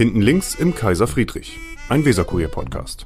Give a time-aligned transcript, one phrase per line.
[0.00, 1.58] Hinten links im Kaiser Friedrich,
[1.90, 3.04] ein Weserkurier-Podcast.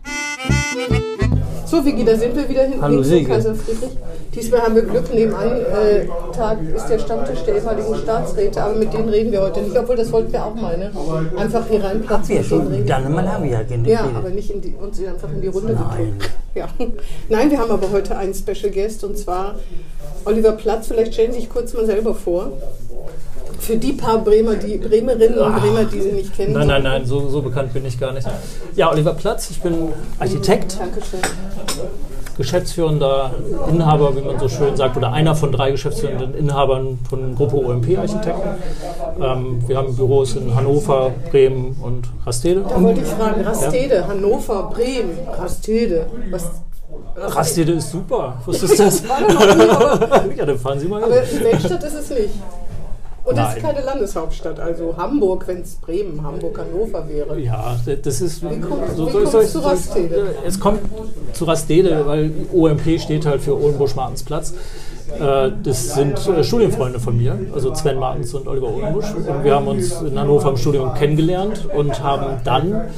[1.67, 3.27] So, Vicky, da sind wir wieder hinten Hallo, links im.
[3.27, 3.91] Kaiser Friedrich.
[4.33, 8.93] Diesmal haben wir Glück, nebenan äh, Tag ist der Stammtisch der ehemaligen Staatsräte, aber mit
[8.93, 10.93] denen reden wir heute nicht, obwohl das wollten wir auch mal, ne?
[11.37, 12.87] Einfach hier reinplatzen Ja, und denen schon.
[12.87, 13.89] Dann mal haben wir ja geredet.
[13.89, 16.15] Ja, aber nicht in die, uns einfach in die Runde Nein.
[16.55, 16.69] Ja.
[17.29, 19.57] Nein, wir haben aber heute einen Special Guest und zwar
[20.25, 20.87] Oliver Platz.
[20.87, 22.53] Vielleicht stellen Sie sich kurz mal selber vor.
[23.65, 26.53] Für die paar Bremer, die Bremerinnen und Bremer, die Sie nicht kennen.
[26.53, 28.27] Nein, nein, nein, so, so bekannt bin ich gar nicht.
[28.77, 31.21] Ja, Oliver Platz, ich bin Architekt, Dankeschön.
[32.37, 33.31] geschäftsführender
[33.71, 37.97] Inhaber, wie man so schön sagt, oder einer von drei geschäftsführenden Inhabern von Gruppe OMP
[37.99, 38.49] Architekten.
[39.23, 42.65] Ähm, wir haben Büros in Hannover, Bremen und Rastede.
[42.69, 46.07] Da wollte ich fragen, Rastede, Hannover, Bremen, Rastede.
[46.31, 46.51] Was,
[47.17, 48.43] Rastede ist super.
[48.45, 49.03] Was ist das?
[49.09, 51.39] aber, ja, dann fahren Sie mal aber hin.
[51.39, 52.31] die Weltstadt ist es nicht.
[53.25, 54.61] Und das ist keine Landeshauptstadt.
[54.61, 57.39] Also Hamburg, wenn es Bremen, Hamburg, Hannover wäre.
[57.41, 58.43] Ja, das ist.
[58.43, 60.27] Wie kommt- wie kommt's zu Rastede?
[60.47, 60.81] Es kommt
[61.33, 64.53] zu Rastede, weil OMP steht halt für Ohlenbusch-Martensplatz.
[65.21, 69.15] Äh, Das sind äh, Studienfreunde von mir, also Sven Martens und Oliver Ohlenbusch.
[69.15, 72.89] Und wir haben uns in Hannover im Studium kennengelernt und haben dann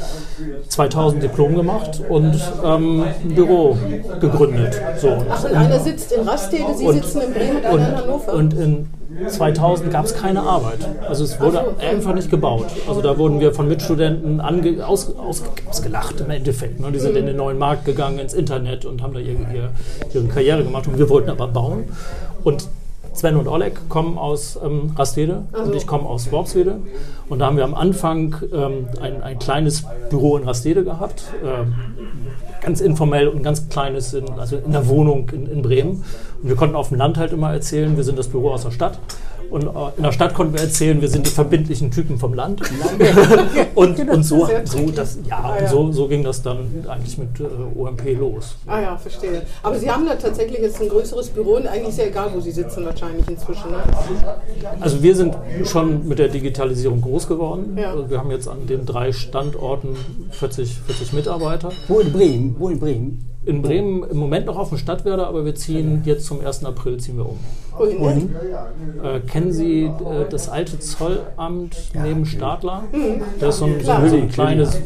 [0.68, 2.34] 2000 Diplom gemacht und
[2.64, 3.76] ähm, ein Büro
[4.20, 4.80] gegründet.
[5.00, 5.16] So.
[5.28, 8.32] Ach, und einer sitzt in Rastede, Sie sitzen in Bremen und einer in Hannover.
[8.34, 8.86] Und in
[9.28, 10.78] 2000 gab es keine Arbeit.
[11.08, 12.66] Also es wurde einfach nicht gebaut.
[12.88, 16.80] Also da wurden wir von Mitstudenten ange, aus, aus, ausgelacht im Endeffekt.
[16.80, 16.92] Ne?
[16.92, 19.70] Die sind in den neuen Markt gegangen, ins Internet und haben da ihre, ihre,
[20.12, 20.86] ihre Karriere gemacht.
[20.86, 21.84] Und wir wollten aber bauen.
[22.44, 22.68] Und
[23.16, 26.76] Sven und Oleg kommen aus ähm, Rastede und ich komme aus Worpswede.
[27.30, 31.24] Und da haben wir am Anfang ähm, ein, ein kleines Büro in Rastede gehabt.
[31.42, 31.74] Ähm,
[32.60, 36.04] ganz informell und ganz kleines, in, also in der Wohnung in, in Bremen.
[36.46, 38.70] Und wir konnten auf dem Land halt immer erzählen, wir sind das Büro aus der
[38.70, 39.00] Stadt.
[39.50, 42.62] Und äh, in der Stadt konnten wir erzählen, wir sind die verbindlichen Typen vom Land.
[43.74, 45.68] und, und so, so, das, ja, Ah, ja.
[45.68, 47.44] so, so ging das dann eigentlich mit äh,
[47.78, 48.56] OMP los.
[48.66, 49.42] Ah ja, verstehe.
[49.62, 52.40] Aber Sie haben da tatsächlich jetzt ein größeres Büro und eigentlich ist ja egal, wo
[52.40, 53.70] Sie sitzen wahrscheinlich inzwischen.
[53.70, 53.78] Ne?
[54.80, 57.76] Also wir sind schon mit der Digitalisierung groß geworden.
[57.78, 57.90] Ja.
[57.90, 59.96] Also Wir haben jetzt an den drei Standorten
[60.30, 61.70] 40, 40 Mitarbeiter.
[61.88, 62.56] Wo in Bremen?
[62.58, 63.30] Wo in Bremen?
[63.44, 66.64] In Bremen im Moment noch auf dem Stadtwerder, aber wir ziehen jetzt zum 1.
[66.64, 67.38] April ziehen wir um.
[67.80, 68.34] Denn?
[69.02, 69.90] Äh, kennen Sie äh,
[70.30, 72.84] das alte Zollamt neben Stadler?
[73.40, 74.78] Da ist so ein, so, ein, so ein kleines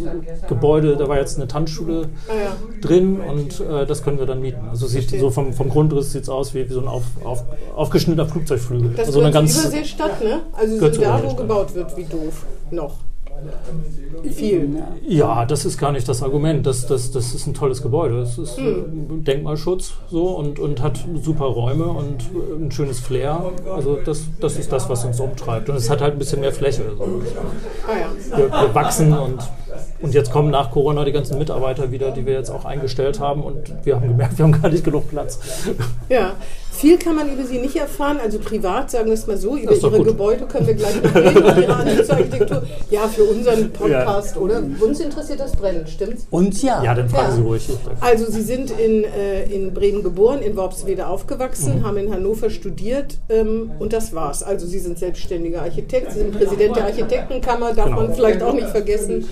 [0.48, 2.80] Gebäude, da war jetzt eine Tanzschule Ah, ja.
[2.80, 4.68] drin und äh, das können wir dann mieten.
[4.70, 7.44] Also sieht so vom, vom Grundriss sieht es aus wie, wie so ein auf, auf,
[7.76, 8.92] aufgeschnittener Flugzeugflügel.
[8.96, 10.40] Das also eine ganz Überseestadt, ne?
[10.52, 12.44] Also sind zur da, wo gebaut wird, wie doof.
[12.70, 12.94] Noch.
[14.22, 14.82] Viel.
[15.06, 16.66] Ja, das ist gar nicht das Argument.
[16.66, 18.20] Das, das, das ist ein tolles Gebäude.
[18.20, 19.20] Es ist Hm.
[19.20, 23.52] äh, Denkmalschutz so und, und hat super Räume und äh, ein schönes Flair.
[23.72, 25.70] Also das, das ist das, was uns umtreibt.
[25.70, 26.82] Und es hat halt ein bisschen mehr Fläche.
[26.98, 27.04] So.
[27.04, 28.36] Ah.
[28.36, 29.38] Wir, wir wachsen und,
[30.02, 33.42] und jetzt kommen nach Corona die ganzen Mitarbeiter wieder, die wir jetzt auch eingestellt haben.
[33.42, 35.38] Und wir haben gemerkt, wir haben gar nicht genug Platz.
[36.08, 36.32] Ja,
[36.72, 39.74] viel kann man über Sie nicht erfahren, also privat, sagen wir es mal so, über
[39.74, 40.06] Ihre gut.
[40.06, 41.76] Gebäude können wir gleich noch reden, und Ihre
[42.10, 42.62] Architektur.
[42.90, 44.62] Ja, für unseren Podcast, oder?
[44.80, 46.26] Uns interessiert das brennend, stimmt's?
[46.30, 46.82] Uns ja.
[46.82, 47.36] Ja, dann fragen Ja.
[47.36, 47.68] Sie ruhig.
[48.00, 53.18] Also Sie sind in, äh, in Bremen geboren, in Worpswede aufgewachsen, haben in Hannover studiert
[53.28, 54.42] ähm, und das war's.
[54.42, 58.68] Also Sie sind selbstständiger Architekt, Sie sind Präsident der Architektenkammer, darf man vielleicht auch nicht
[58.68, 59.28] vergessen.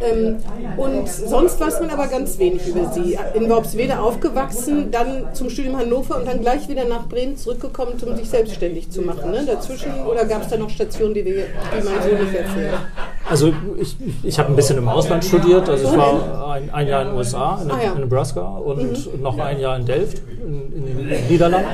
[0.00, 0.36] Ähm,
[0.76, 3.18] und sonst weiß man aber ganz wenig über Sie.
[3.34, 8.16] In Worpswede aufgewachsen, dann zum Studium Hannover und dann gleich wieder nach Bremen zurückgekommen, um
[8.16, 9.30] sich selbstständig zu machen.
[9.30, 9.44] Ne?
[9.46, 12.74] Dazwischen, oder gab es da noch Stationen, die, wir, die man so nicht erzählt?
[13.28, 15.68] Also ich, ich habe ein bisschen im Ausland studiert.
[15.68, 17.92] Also ich war ein, ein Jahr in den USA, in, Ah, ja.
[17.92, 21.68] in Nebraska und noch ein Jahr in Delft, in, in den Niederlanden.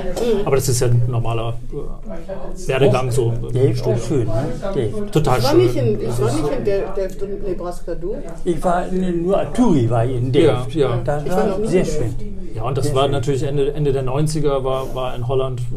[0.47, 3.99] Aber das ist ja ein normaler äh, Werdegang so auch Studium.
[4.09, 4.45] schön, ne?
[4.75, 5.11] Dave.
[5.11, 5.87] Total Ich war nicht schön.
[5.87, 8.17] in, ich war nicht in Del Delft und Nebraska, du?
[8.45, 10.67] Ich war in, nur Aturi war ich in Dave.
[10.71, 11.01] Ja, ja.
[11.05, 12.15] Das war sehr schön.
[12.55, 15.75] Ja, und das war natürlich Ende, Ende der 90er, war, war in Holland äh,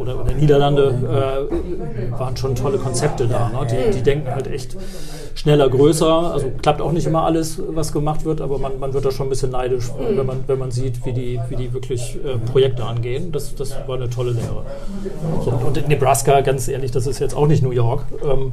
[0.00, 1.48] oder, oder Niederlande,
[2.10, 3.48] äh, waren schon tolle Konzepte da.
[3.50, 3.66] Ne?
[3.70, 4.76] Die, die denken halt echt
[5.34, 6.32] schneller, größer.
[6.32, 9.26] Also klappt auch nicht immer alles, was gemacht wird, aber man, man wird da schon
[9.26, 12.84] ein bisschen neidisch, wenn, man, wenn man sieht, wie die, wie die wirklich äh, Projekte
[12.84, 13.32] angehen.
[13.32, 14.64] Das, das war eine tolle Lehre.
[15.44, 18.04] So, und in Nebraska, ganz ehrlich, das ist jetzt auch nicht New York.
[18.24, 18.52] Ähm,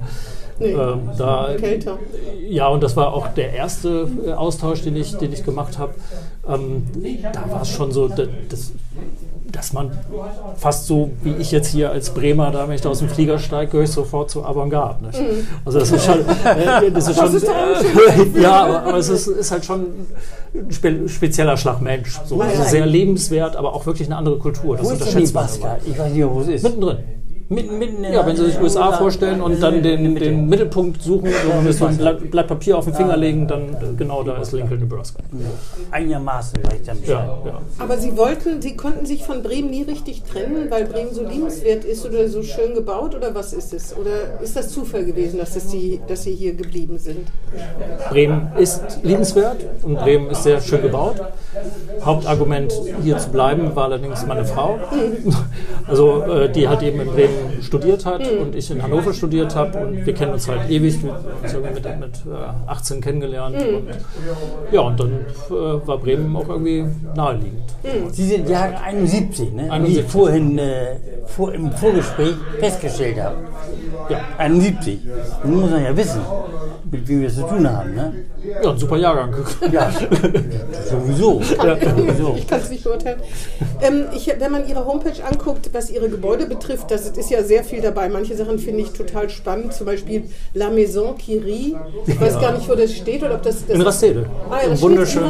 [0.60, 0.72] Nee.
[0.72, 2.00] ähm, da, Kälter.
[2.50, 5.94] ja, und das war auch der erste äh, Austausch, den ich, den ich gemacht habe.
[6.50, 6.82] Ähm,
[7.32, 8.72] da war es schon so, da- das,
[9.52, 9.92] dass man
[10.58, 13.40] fast so wie ich jetzt hier als Bremer, da wenn ich da aus dem Flieger
[13.40, 15.06] steige, gehöre ich sofort zu Avantgarde.
[15.06, 15.20] Nicht?
[15.66, 19.10] Also das ist schon, äh, das ist schon ist doch äh, ja, aber, aber es
[19.10, 19.82] ist, ist halt schon
[20.54, 22.20] ein spe spezieller Schlag Mensch.
[22.26, 22.42] So.
[22.42, 24.78] Also sehr lebenswert, aber auch wirklich eine andere Kultur.
[24.78, 25.48] Das Wo ist unterschätzt man?
[25.86, 26.64] Ich weiß nicht, wo es ist.
[26.64, 26.98] Mittendrin.
[27.50, 30.26] Mitten, mitten in Ja, wenn Sie sich USA vorstellen und dann den, Mitte.
[30.26, 31.30] den Mittelpunkt suchen,
[31.72, 34.82] so ein Blatt, Blatt Papier auf den Finger legen, dann äh, genau da ist Lincoln,
[34.82, 35.20] Nebraska.
[35.92, 37.30] Einigermaßen weiß ich dann Bescheid.
[37.46, 37.62] Ja, ja.
[37.80, 41.86] Aber Sie wollten, Sie konnten sich von Bremen nie richtig trennen, weil Bremen so liebenswert
[41.86, 43.96] ist oder so schön gebaut oder was ist es?
[43.96, 47.30] Oder ist das Zufall gewesen, dass, es Sie, dass Sie hier geblieben sind?
[48.10, 51.16] Bremen ist liebenswert und Bremen ist sehr schön gebaut.
[52.04, 52.74] Hauptargument
[53.04, 54.80] hier zu bleiben war allerdings meine Frau.
[55.88, 59.78] Also äh, die hat eben in Bremen studiert hat und ich in Hannover studiert habe
[59.80, 61.02] und wir kennen uns halt ewig.
[61.04, 63.88] Wir haben uns irgendwie mit, mit äh, 18 kennengelernt und
[64.72, 66.86] ja und dann äh, war Bremen auch irgendwie
[67.16, 67.64] naheliegend.
[68.12, 69.66] Sie sind Jahre 71, ne?
[69.66, 70.06] Wie 71.
[70.06, 70.96] ich vorhin äh,
[71.26, 73.36] vor, im Vorgespräch festgestellt habe.
[74.10, 75.00] Ja, 71.
[75.44, 76.22] Nun muss man ja wissen,
[76.92, 78.14] mit wem wir es zu tun haben, ne?
[78.64, 79.34] ja ein super Jahrgang.
[79.72, 79.92] Ja,
[80.90, 81.42] sowieso.
[81.42, 82.36] sowieso.
[82.38, 83.20] Ich kann es nicht beurteilen.
[83.82, 87.64] Ähm, ich, wenn man Ihre Homepage anguckt, was Ihre Gebäude betrifft, das ist ja sehr
[87.64, 88.10] viel dabei.
[88.10, 89.74] Manche Sachen finde ich total spannend.
[89.74, 91.76] Zum Beispiel La Maison qui rit.
[92.06, 93.66] Ich weiß gar nicht, wo das steht oder ob das.
[93.66, 94.26] das In Rastede.
[94.50, 94.84] Ah, ja, das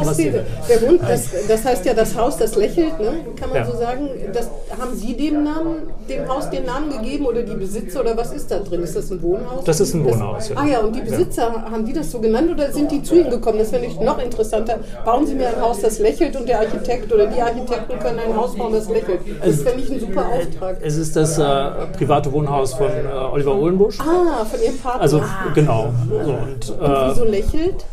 [0.08, 0.44] Rastede.
[0.68, 3.12] Der Wund, das, das heißt ja das Haus, das lächelt, ne?
[3.38, 3.66] kann man Ja.
[3.66, 4.08] so sagen.
[4.32, 8.32] Das, haben Sie dem Namen, dem Haus den Namen gegeben oder die Besitzer oder was
[8.32, 8.82] ist da drin?
[8.82, 9.64] Ist das ein Wohnhaus?
[9.64, 10.56] Das ist ein Wohnhaus, ja.
[10.56, 13.30] Ah ja, und die Besitzer, haben die das so genannt oder sind die zu Ihnen
[13.30, 13.58] gekommen?
[13.58, 14.78] Das finde ich noch interessanter.
[15.04, 18.36] Bauen Sie mir ein Haus, das lächelt und der Architekt oder die Architekten können ein
[18.36, 19.20] Haus bauen, das lächelt.
[19.44, 20.76] Das finde ich ein super Auftrag.
[20.82, 21.42] Es ist das äh,
[21.96, 23.98] private Wohnhaus von äh, Oliver Ohlenbusch.
[24.00, 25.00] Ah, von Ihrem Partner.
[25.02, 25.50] Also ah.
[25.54, 25.92] genau.
[26.08, 27.84] So, und, äh, Wieso lächelt?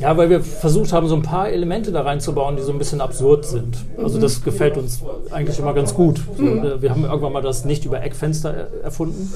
[0.00, 3.02] Ja, weil wir versucht haben, so ein paar Elemente da reinzubauen, die so ein bisschen
[3.02, 3.76] absurd sind.
[4.02, 5.00] Also das gefällt uns
[5.30, 6.22] eigentlich immer ganz gut.
[6.38, 9.30] So, äh, Wir haben irgendwann mal das nicht über Eckfenster er- erfunden.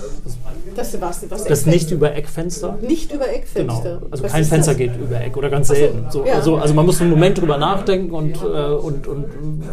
[0.74, 2.78] Das was, was Das nicht über Eckfenster.
[2.80, 3.36] nicht über Genau.
[3.36, 4.00] Eckfenster.
[4.10, 4.78] Also Was kein Fenster das?
[4.78, 6.06] geht über Eck oder ganz selten.
[6.10, 6.32] So, ja.
[6.36, 9.26] also, also man muss einen Moment drüber nachdenken und, äh, und, und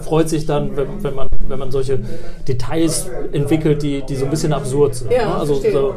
[0.04, 2.00] freut sich dann, wenn, wenn, man, wenn man solche
[2.48, 5.12] Details entwickelt, die, die so ein bisschen absurd sind.
[5.12, 5.36] Ja, ne?
[5.36, 5.96] also, so,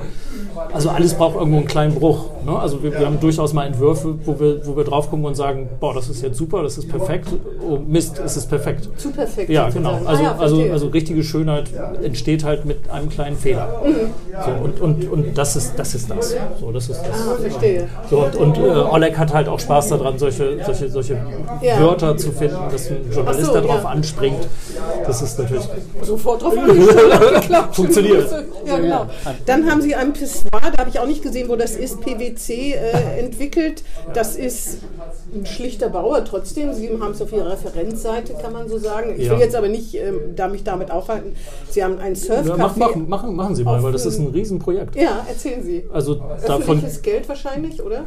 [0.72, 2.30] also alles braucht irgendwo einen kleinen Bruch.
[2.44, 2.58] Ne?
[2.58, 5.68] Also wir, wir haben durchaus mal Entwürfe, wo wir, wo wir drauf gucken und sagen,
[5.80, 7.28] boah, das ist jetzt super, das ist perfekt.
[7.68, 8.88] Oh Mist, es ist perfekt.
[8.96, 9.50] Zu perfekt.
[9.50, 10.00] Ja, genau.
[10.04, 10.72] Also, ah, also, verstehe.
[10.72, 11.70] also richtige Schönheit
[12.02, 13.82] entsteht halt mit einem kleinen Fehler.
[14.44, 15.94] So, und, und, und das ist das.
[15.94, 16.36] Ist das.
[16.60, 17.10] So, das, ist das.
[17.10, 17.88] ah, verstehe.
[18.10, 21.18] So, und und äh, Oleg hat halt auch Spaß daran, solche, solche, solche
[21.60, 21.80] Ja.
[21.80, 23.88] Wörter zu finden, dass ein Journalist so, darauf ja.
[23.88, 24.48] anspringt.
[25.06, 25.64] Das ist natürlich.
[26.02, 26.54] Sofort drauf.
[27.72, 28.30] Funktioniert.
[28.66, 29.06] Ja, genau.
[29.46, 29.94] Dann haben Sie
[30.44, 33.82] Pissoir, da habe ich auch nicht gesehen, wo das ist, PwC äh, entwickelt.
[34.12, 34.78] Das ist
[35.34, 36.72] ein schlichter Bauer trotzdem.
[36.72, 39.14] Sie haben es auf Ihrer Referenzseite, kann man so sagen.
[39.16, 39.32] Ich Ja.
[39.32, 41.34] will jetzt aber nicht ähm, da mich damit aufhalten.
[41.70, 42.56] Sie haben ein Ja, Surfcafé.
[42.76, 42.76] mach,
[43.06, 44.96] machen, machen, Sie mal, weil das ist ein dem- Riesenprojekt.
[44.96, 45.84] Ja, erzählen Sie.
[45.92, 48.04] Also davon, Öffentliches Geld wahrscheinlich, oder?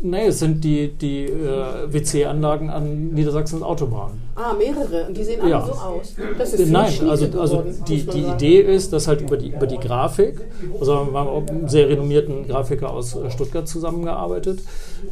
[0.00, 4.20] nee, es sind die, die äh, WC-Anlagen an Niedersachsens Autobahnen.
[4.34, 5.06] Ah, mehrere.
[5.08, 5.64] Und die sehen alle Ja.
[5.66, 6.14] so aus.
[6.38, 8.22] Das ist Nein, ziemlich also, also die, die.
[8.22, 10.40] Idee ist, dass halt über die, über die Grafik,
[10.80, 14.60] also wir haben auch mit einem sehr renommierten Grafiker aus äh, Stuttgart zusammengearbeitet,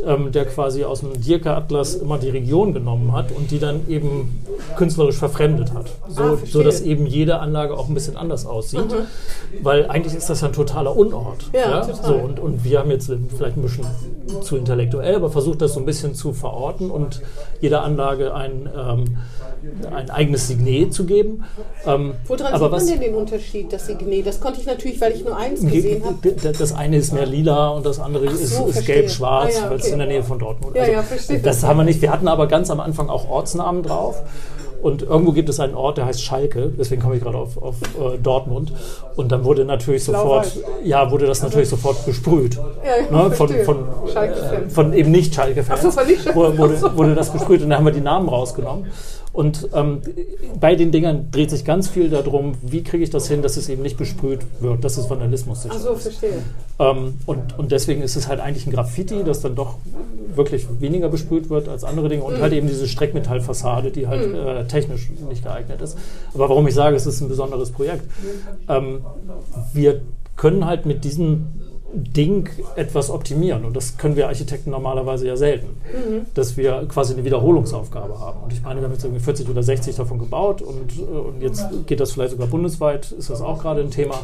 [0.07, 4.43] ähm, der quasi aus dem Dirke-Atlas immer die Region genommen hat und die dann eben
[4.77, 5.87] künstlerisch verfremdet hat.
[6.09, 8.85] So, Ah, so dass eben jede Anlage auch ein bisschen anders aussieht.
[9.63, 11.51] Weil eigentlich ist das ja ein totaler Unort.
[11.53, 12.05] Ja, total.
[12.07, 13.85] So, und, und wir haben jetzt vielleicht ein bisschen
[14.43, 17.21] zu intellektuell, aber versucht das so ein bisschen zu verorten und
[17.61, 19.10] jeder Anlage ein, ähm,
[19.93, 21.45] ein eigenes Signet zu geben.
[21.87, 24.27] Ähm, Woran aber sieht was, man denn den Unterschied, das Signet?
[24.27, 26.33] Das konnte ich natürlich, weil ich nur eins gesehen habe.
[26.33, 28.95] Das eine ist mehr lila und das andere ist, so, ist verstehe.
[28.97, 29.93] gelb-schwarz, Ah, ja, weil es okay.
[29.93, 31.41] in der Nähe von Dortmund Ja, ja, verstehe.
[31.41, 32.01] Das haben wir nicht.
[32.01, 34.23] Wir hatten aber ganz am Anfang auch Ortsnamen drauf.
[34.83, 37.77] Und irgendwo gibt es einen Ort, der heißt Schalke, deswegen komme ich gerade auf, auf
[37.83, 38.73] äh, Dortmund.
[39.17, 42.57] Und dann wurde natürlich sofort, ja, wurde das natürlich sofort besprüht.
[42.57, 43.85] Ja, ne, von, von,
[44.15, 45.83] äh, von eben nicht Schalke-Fans.
[45.83, 45.89] So,
[46.35, 48.87] wurde, wurde das besprüht und dann haben wir die Namen rausgenommen.
[49.33, 50.01] Und ähm,
[50.59, 53.69] bei den Dingern dreht sich ganz viel darum, wie kriege ich das hin, dass es
[53.69, 54.83] eben nicht besprüht wird.
[54.83, 55.75] Das ist Vandalismus sicher.
[55.77, 56.43] Ach so, verstehe.
[56.81, 59.77] Ähm, und, und deswegen ist es halt eigentlich ein Graffiti, das dann doch
[60.35, 64.67] wirklich weniger besprüht wird als andere Dinge und halt eben diese Streckmetallfassade, die halt äh,
[64.67, 65.97] technisch nicht geeignet ist.
[66.35, 68.05] Aber warum ich sage, es ist ein besonderes Projekt.
[68.69, 69.03] Ähm,
[69.73, 70.01] wir
[70.37, 71.47] können halt mit diesem
[71.93, 75.69] Ding etwas optimieren und das können wir Architekten normalerweise ja selten,
[76.35, 78.43] dass wir quasi eine Wiederholungsaufgabe haben.
[78.43, 81.41] Und ich meine, wir haben jetzt irgendwie 40 oder 60 davon gebaut und, äh, und
[81.41, 84.17] jetzt geht das vielleicht sogar bundesweit, ist das auch gerade ein Thema.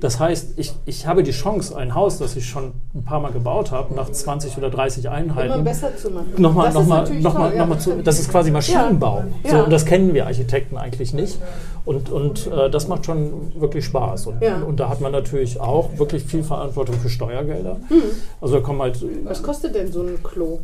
[0.00, 3.32] Das heißt, ich, ich habe die Chance, ein Haus, das ich schon ein paar Mal
[3.32, 6.32] gebaut habe, nach 20 oder 30 Immer Einheiten, besser zu machen.
[6.36, 7.62] nochmal, Das ist nochmal, nochmal, toll, ja.
[7.62, 9.24] nochmal zu, das ist quasi Maschinenbau.
[9.44, 9.50] Ja.
[9.50, 9.62] So, Ja.
[9.64, 11.38] und das kennen wir Architekten eigentlich nicht.
[11.86, 14.26] Und, und äh, das macht schon wirklich Spaß.
[14.26, 14.56] Und, Ja.
[14.62, 17.76] und da hat man natürlich auch wirklich viel Verantwortung für Steuergelder.
[17.88, 18.02] Hm.
[18.40, 20.60] Also da kommen halt, Was kostet denn so ein Klo?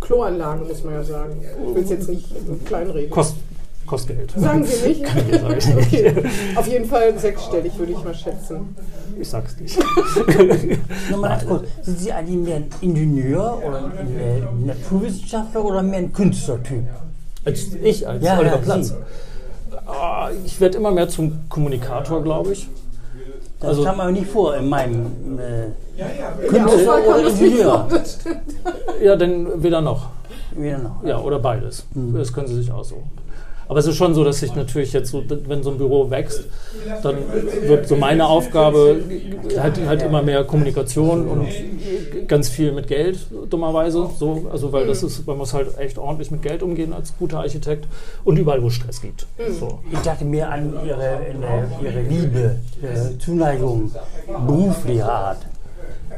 [0.00, 1.40] Kloanlage, muss man ja sagen.
[1.68, 2.26] Ich will es jetzt nicht
[2.64, 3.10] kleinreden.
[3.10, 3.36] kost,
[3.88, 4.32] kostet Geld.
[4.36, 5.04] Sagen Sie nicht?
[5.04, 5.78] Kann ich sagen.
[5.78, 6.14] Okay.
[6.56, 8.76] Auf jeden Fall sechsstellig, würde ich mal schätzen.
[9.20, 9.78] Ich sag's nicht.
[11.10, 11.64] Nochmal ganz kurz.
[11.82, 16.84] Sind Sie eigentlich mehr ein Ingenieur oder ein Naturwissenschaftler oder mehr ein Künstlertyp?
[17.44, 18.88] Als ich, als Ja, Oliver ja, Platz.
[18.88, 18.94] Sie.
[19.86, 22.68] Ah, Ich werde immer mehr zum Kommunikator, glaube ich.
[23.60, 27.88] Das Also- kam mir nicht vor in meinem äh, Künstler kam oder Ingenieur.
[29.02, 30.10] Ja, denn weder noch.
[30.56, 31.02] Wieder noch.
[31.04, 31.84] Ja, oder beides.
[31.94, 32.16] Mhm.
[32.16, 33.10] Das können Sie sich aussuchen.
[33.68, 36.44] Aber es ist schon so, dass ich natürlich jetzt so, wenn so ein Büro wächst,
[37.02, 37.16] dann
[37.66, 39.02] wird so meine Aufgabe
[39.58, 41.48] halt, halt immer mehr Kommunikation und
[42.26, 43.18] ganz viel mit Geld,
[43.50, 44.08] dummerweise.
[44.18, 47.40] So, also weil das ist, man muss halt echt ordentlich mit Geld umgehen als guter
[47.40, 47.86] Architekt
[48.24, 49.26] und überall, wo es Stress gibt.
[49.60, 49.80] So.
[49.92, 51.20] Ich dachte mir an Ihre,
[51.82, 53.92] Ihre Liebe, äh, Zuneigung,
[54.46, 55.46] beruflicher Art.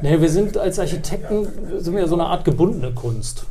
[0.03, 3.47] Nee, wir sind als Architekten sind wir so eine Art gebundene Kunst.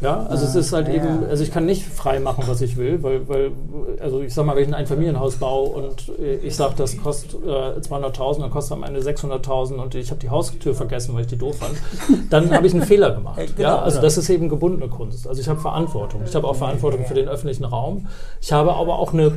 [0.00, 3.02] Ja, also es ist halt eben, also ich kann nicht frei machen, was ich will,
[3.02, 3.52] weil, weil
[4.00, 7.34] also ich sag mal, wenn ich ein Einfamilienhaus baue und äh, ich sage, das kostet
[7.44, 7.46] äh,
[7.80, 11.38] 200.000, dann kostet am Ende 600.000 und ich habe die Haustür vergessen, weil ich die
[11.38, 11.76] doof fand,
[12.30, 13.40] dann habe ich einen Fehler gemacht.
[13.56, 14.02] Genau, Ja, also genau.
[14.02, 15.26] das ist eben gebundene Kunst.
[15.28, 16.22] Also ich habe Verantwortung.
[16.26, 18.08] Ich habe auch Verantwortung für den öffentlichen Raum.
[18.40, 19.32] Ich habe aber auch eine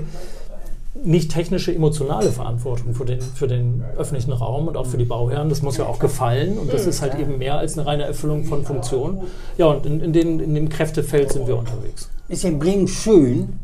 [1.03, 5.49] nicht technische, emotionale Verantwortung für den, für den öffentlichen Raum und auch für die Bauherren.
[5.49, 8.45] Das muss ja auch gefallen und das ist halt eben mehr als eine reine Erfüllung
[8.45, 9.21] von Funktion.
[9.57, 12.09] Ja, und in, in, den, in dem Kräftefeld sind wir unterwegs.
[12.27, 13.59] Ist in Bremen schön,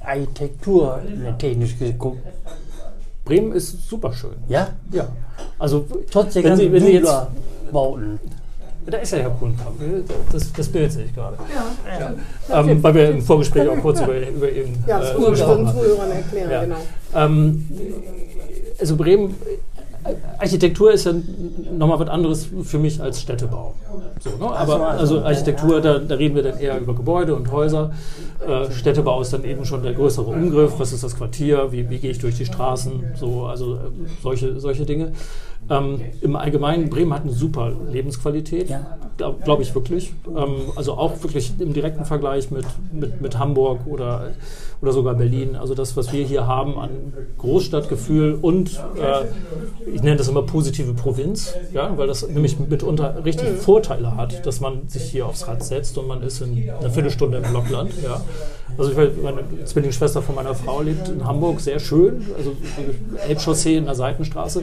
[0.00, 1.00] Architektur
[1.38, 2.22] technisch geguckt.
[3.24, 4.34] Bremen ist super schön.
[4.48, 4.68] Ja?
[4.92, 5.08] Ja.
[5.58, 7.12] Also, Trotz der wenn Sie, ganzen wenn Sie jetzt.
[7.70, 8.18] Bauten.
[8.86, 9.76] Da ist ja Herr Kuhnkamp.
[10.32, 11.36] Das, das Bild sehe ich gerade.
[12.52, 15.78] Ähm, weil wir im Vorgespräch auch kurz über, über ihn Ja, das äh, gesprochen haben.
[15.78, 16.62] Zuhörern erklären, Ja.
[16.64, 16.76] genau.
[17.14, 17.68] Ähm,
[18.78, 19.34] also Bremen,
[20.38, 21.12] Architektur ist ja
[21.72, 23.74] nochmal was anderes für mich als Städtebau.
[24.20, 24.50] So, ne?
[24.50, 27.92] Aber also Architektur, da, da reden wir dann eher über Gebäude und Häuser.
[28.46, 30.72] Äh, Städtebau ist dann eben schon der größere Umgriff.
[30.78, 31.70] Was ist das Quartier?
[31.72, 33.12] Wie, wie gehe ich durch die Straßen?
[33.16, 33.78] So, also äh,
[34.22, 35.12] solche, solche Dinge.
[35.68, 38.98] Ähm, Im Allgemeinen, Bremen hat eine super Lebensqualität, Ja.
[39.16, 40.12] glaube glaub ich wirklich.
[40.26, 44.32] Ähm, also auch wirklich im direkten Vergleich mit, mit, mit Hamburg oder,
[44.82, 45.54] oder sogar Berlin.
[45.54, 46.90] Also das, was wir hier haben an
[47.38, 49.26] Großstadtgefühl und äh,
[49.94, 54.60] ich nenne das immer positive Provinz, ja, weil das nämlich mitunter richtig Vorteile hat, dass
[54.60, 57.92] man sich hier aufs Rad setzt und man ist in einer Viertelstunde im Blockland.
[58.02, 58.20] Ja.
[58.76, 62.52] Also ich, weiß, meine Zwillingsschwester von meiner Frau lebt in Hamburg, sehr schön, also
[63.28, 64.62] Elbchaussee in der Seitenstraße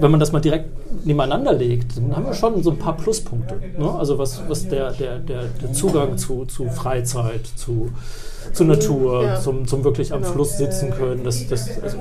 [0.00, 0.70] wenn man das mal direkt
[1.04, 3.56] nebeneinander legt, dann haben wir schon so ein paar Pluspunkte.
[3.78, 3.90] Ne?
[3.90, 7.90] Also was, was der, der, der, der Zugang zu, zu Freizeit, zu,
[8.52, 9.40] zu Natur, Ja.
[9.40, 10.32] zum, zum wirklich am Genau.
[10.32, 11.98] Fluss sitzen können, das, das also,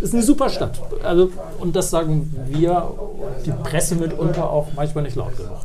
[0.00, 0.80] ist eine super Stadt.
[1.02, 2.90] Also, und das sagen wir,
[3.44, 5.58] die Presse mitunter auch manchmal nicht laut genug.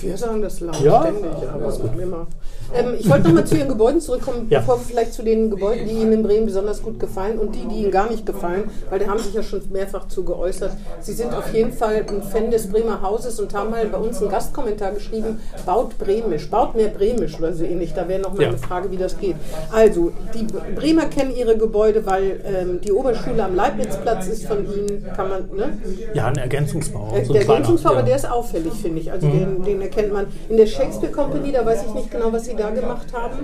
[0.00, 1.02] Wir sagen das laut, Ja?
[1.02, 1.90] ständig, aber ist gut.
[2.00, 2.26] Immer.
[2.74, 4.58] Ähm, ich wollte nochmal zu Ihren Gebäuden zurückkommen, Ja.
[4.58, 7.64] bevor wir vielleicht zu den Gebäuden, die Ihnen in Bremen besonders gut gefallen und die,
[7.68, 10.72] die Ihnen gar nicht gefallen, weil da haben sich ja schon mehrfach zu geäußert.
[11.00, 14.20] Sie sind auf jeden Fall ein Fan des Bremer Hauses und haben mal bei uns
[14.20, 17.94] einen Gastkommentar geschrieben, baut bremisch, baut mehr bremisch oder so ähnlich.
[17.94, 18.48] Da wäre nochmal Ja.
[18.48, 19.36] eine Frage, wie das geht.
[19.72, 25.06] Also, die Bremer kennen ihre Gebäude, weil ähm, die Oberschule am Leibnizplatz ist von Ihnen,
[25.14, 25.78] kann man, ne?
[26.14, 27.12] Ja, ein Ergänzungsbau.
[27.14, 28.02] Äh, der Ergänzungsbau, aber ja.
[28.02, 28.06] Mhm.
[28.08, 29.12] der ist auffällig, finde ich.
[29.12, 30.26] Also den, den erkennt man.
[30.48, 33.38] In der Shakespeare Company, da weiß ich nicht genau, was sie da gemacht haben.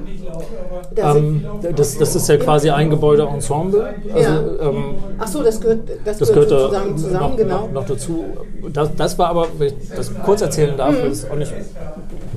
[0.95, 1.45] Da Ähm,
[1.77, 3.95] das, das ist ja quasi ein Gebäudeensemble.
[4.15, 4.41] Also, Ja.
[4.69, 7.61] ähm, ach so, das gehört, das Das gehört sozusagen zusammen, noch, genau.
[7.67, 8.25] noch, noch dazu.
[8.73, 11.11] Das, das war aber, wenn ich das kurz erzählen darf, Mhm.
[11.11, 11.53] ist auch nicht,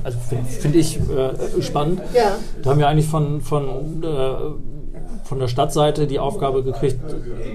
[0.04, 2.00] also finde find ich äh, spannend.
[2.14, 2.36] Ja.
[2.62, 4.75] Da haben wir eigentlich von, von, äh,
[5.24, 7.00] von der Stadtseite die Aufgabe gekriegt,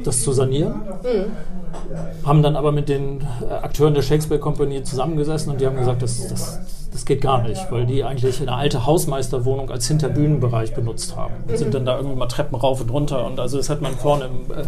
[0.03, 0.73] das zu sanieren.
[1.03, 2.25] Mhm.
[2.25, 6.01] Haben dann aber mit den äh, Akteuren der Shakespeare Company zusammengesessen und die haben gesagt,
[6.01, 6.59] das, das,
[6.91, 11.33] das geht gar nicht, weil die eigentlich eine alte Hausmeisterwohnung als Hinterbühnenbereich benutzt haben.
[11.47, 13.93] Und sind dann da irgendwie mal Treppen rauf und runter und also das hat man
[13.93, 14.65] vorne im äh,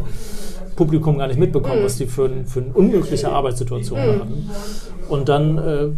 [0.75, 4.49] Publikum gar nicht mitbekommen, was die für, ein, für eine unmögliche Arbeitssituation hatten.
[5.09, 5.89] Und dann äh,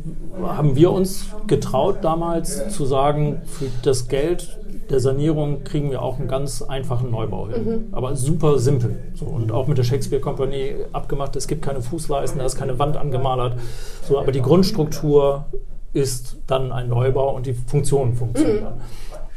[0.44, 4.58] haben wir uns getraut damals zu sagen, für das Geld
[4.90, 7.90] der Sanierung kriegen wir auch einen ganz einfachen Neubau hin.
[7.92, 8.98] Aber super simpel.
[9.16, 12.78] So, und auch mit der Shakespeare Company abgemacht, es gibt keine Fußleisten, da ist keine
[12.80, 13.58] Wand angemalert.
[14.08, 15.46] So, aber die Grundstruktur
[15.94, 18.64] ist dann ein Neubau und die Funktionen funktionieren.
[18.64, 18.82] dann.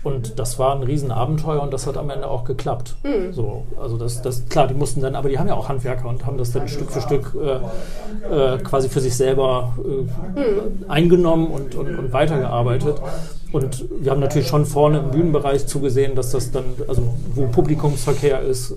[0.05, 2.97] Und das war ein Riesenabenteuer und das hat am Ende auch geklappt.
[3.33, 6.25] So, also das, das, klar, die mussten dann, aber die haben ja auch Handwerker und
[6.25, 11.75] haben das dann Stück für Stück äh, äh, quasi für sich selber äh, eingenommen und,
[11.75, 13.01] und, und weitergearbeitet.
[13.51, 17.03] Und wir haben natürlich schon vorne im Bühnenbereich zugesehen, dass das dann, also
[17.35, 18.77] wo Publikumsverkehr ist, äh,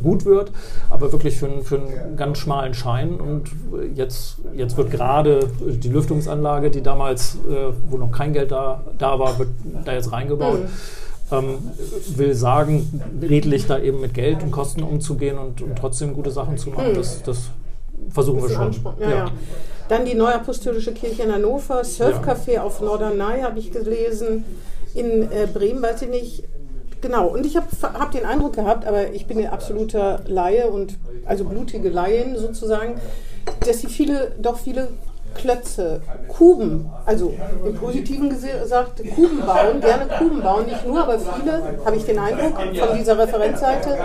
[0.00, 0.52] gut wird,
[0.90, 3.14] aber wirklich für, einen- für einen ganz schmalen Schein.
[3.20, 3.50] Und
[3.96, 9.18] jetzt, jetzt wird gerade die Lüftungsanlage, die damals, äh, wo noch kein Geld da, da
[9.18, 9.48] war, wird
[9.84, 10.58] da jetzt reingebaut.
[11.32, 11.54] ähm,
[12.14, 16.58] will sagen, redlich da eben mit Geld und Kosten umzugehen und, und trotzdem gute Sachen
[16.58, 16.92] zu machen.
[16.94, 17.48] Das, das
[18.10, 18.66] versuchen wir schon.
[18.66, 18.92] Anspruch.
[19.00, 19.30] Ja, ja.
[19.88, 24.44] Dann die Neuapostolische Kirche in Hannover, Surfcafé auf Norderney habe ich gelesen.
[24.94, 26.44] In äh, Bremen, weiß ich nicht.
[27.00, 30.98] Genau, und ich habe hab den Eindruck gehabt, aber ich bin ein absoluter Laie und
[31.26, 33.00] also blutige Laien sozusagen,
[33.66, 34.88] dass sie viele, doch viele
[35.34, 37.32] Klötze, Kuben, also
[37.66, 42.18] im Positiven gesagt, Kuben bauen, gerne Kuben bauen, nicht nur, aber viele, habe ich den
[42.18, 43.98] Eindruck, von dieser Referenzseite.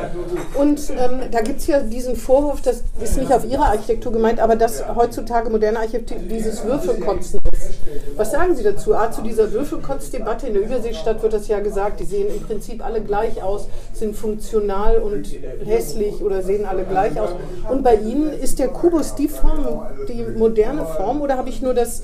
[0.55, 4.39] Und ähm, da gibt es ja diesen Vorwurf, das ist nicht auf Ihre Architektur gemeint,
[4.39, 7.67] aber dass heutzutage moderne Architektur dieses Würfelkotzen ist.
[8.15, 8.95] Was sagen Sie dazu?
[8.95, 12.83] Ah, zu dieser Würfelkotz-Debatte in der Überseestadt wird das ja gesagt, die sehen im Prinzip
[12.83, 15.27] alle gleich aus, sind funktional und
[15.65, 17.29] hässlich oder sehen alle gleich aus.
[17.69, 21.61] Und bei Ihnen ist der Kubus die Form, die moderne Form, Form oder habe ich
[21.61, 22.03] nur das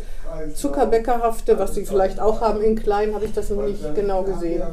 [0.56, 4.64] Zuckerbäckerhafte, was Sie vielleicht auch haben in klein, habe ich das noch nicht genau gesehen?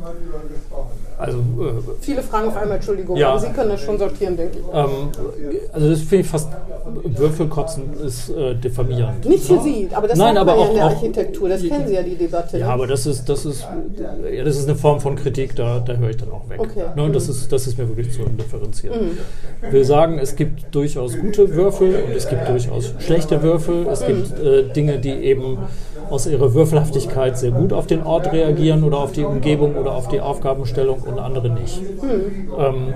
[1.21, 4.59] Also, äh, Viele Fragen auf einmal, Entschuldigung, ja, aber Sie können das schon sortieren, denke
[4.59, 4.65] ich.
[4.73, 5.11] Ähm,
[5.73, 6.49] also das finde ich fast,
[7.05, 9.25] Würfelkotzen ist äh, diffamierend.
[9.27, 11.95] Nicht für Sie, aber das Nein, aber auch, ja in der Architektur, das kennen Sie
[11.95, 12.59] ja, die Debatte.
[12.59, 12.73] Ja, ne?
[12.73, 13.67] aber das ist, das, ist,
[14.33, 16.61] ja, das ist eine Form von Kritik, da, da höre ich dann auch weg.
[16.61, 16.85] Okay.
[16.97, 17.13] Ne, mhm.
[17.13, 19.01] das, ist, das ist mir wirklich zu differenzieren.
[19.01, 19.19] Mhm.
[19.67, 23.87] Ich will sagen, es gibt durchaus gute Würfel und es gibt durchaus schlechte Würfel.
[23.89, 25.59] Es gibt äh, Dinge, die eben
[26.11, 30.09] aus ihrer Würfelhaftigkeit sehr gut auf den Ort reagieren oder auf die Umgebung oder auf
[30.09, 31.81] die Aufgabenstellung und andere nicht.
[31.81, 32.51] Mhm.
[32.59, 32.95] Ähm,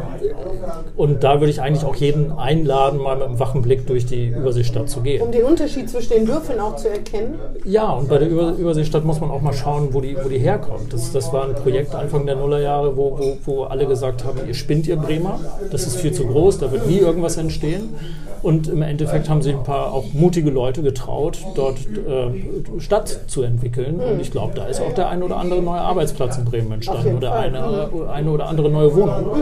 [0.97, 4.29] und da würde ich eigentlich auch jeden einladen, mal mit einem wachen Blick durch die
[4.29, 5.23] Überseestadt zu gehen.
[5.23, 7.39] Um den Unterschied zwischen den Würfeln auch zu erkennen?
[7.65, 10.39] Ja, und bei der Über Überseestadt muss man auch mal schauen, wo die, wo die
[10.39, 10.93] herkommt.
[10.93, 14.55] Das, das war ein Projekt Anfang der Nullerjahre, wo, wo, wo alle gesagt haben, ihr
[14.55, 15.39] spinnt ihr Bremer,
[15.71, 17.95] das ist viel zu groß, da wird nie irgendwas entstehen.
[18.43, 23.43] Und im Endeffekt haben sich ein paar auch mutige Leute getraut, dort äh, Stadt zu
[23.43, 24.01] entwickeln.
[24.01, 27.17] Und ich glaube, da ist auch der ein oder andere neue Arbeitsplatz in Bremen entstanden
[27.17, 29.37] oder eine, eine oder andere neue Wohnung.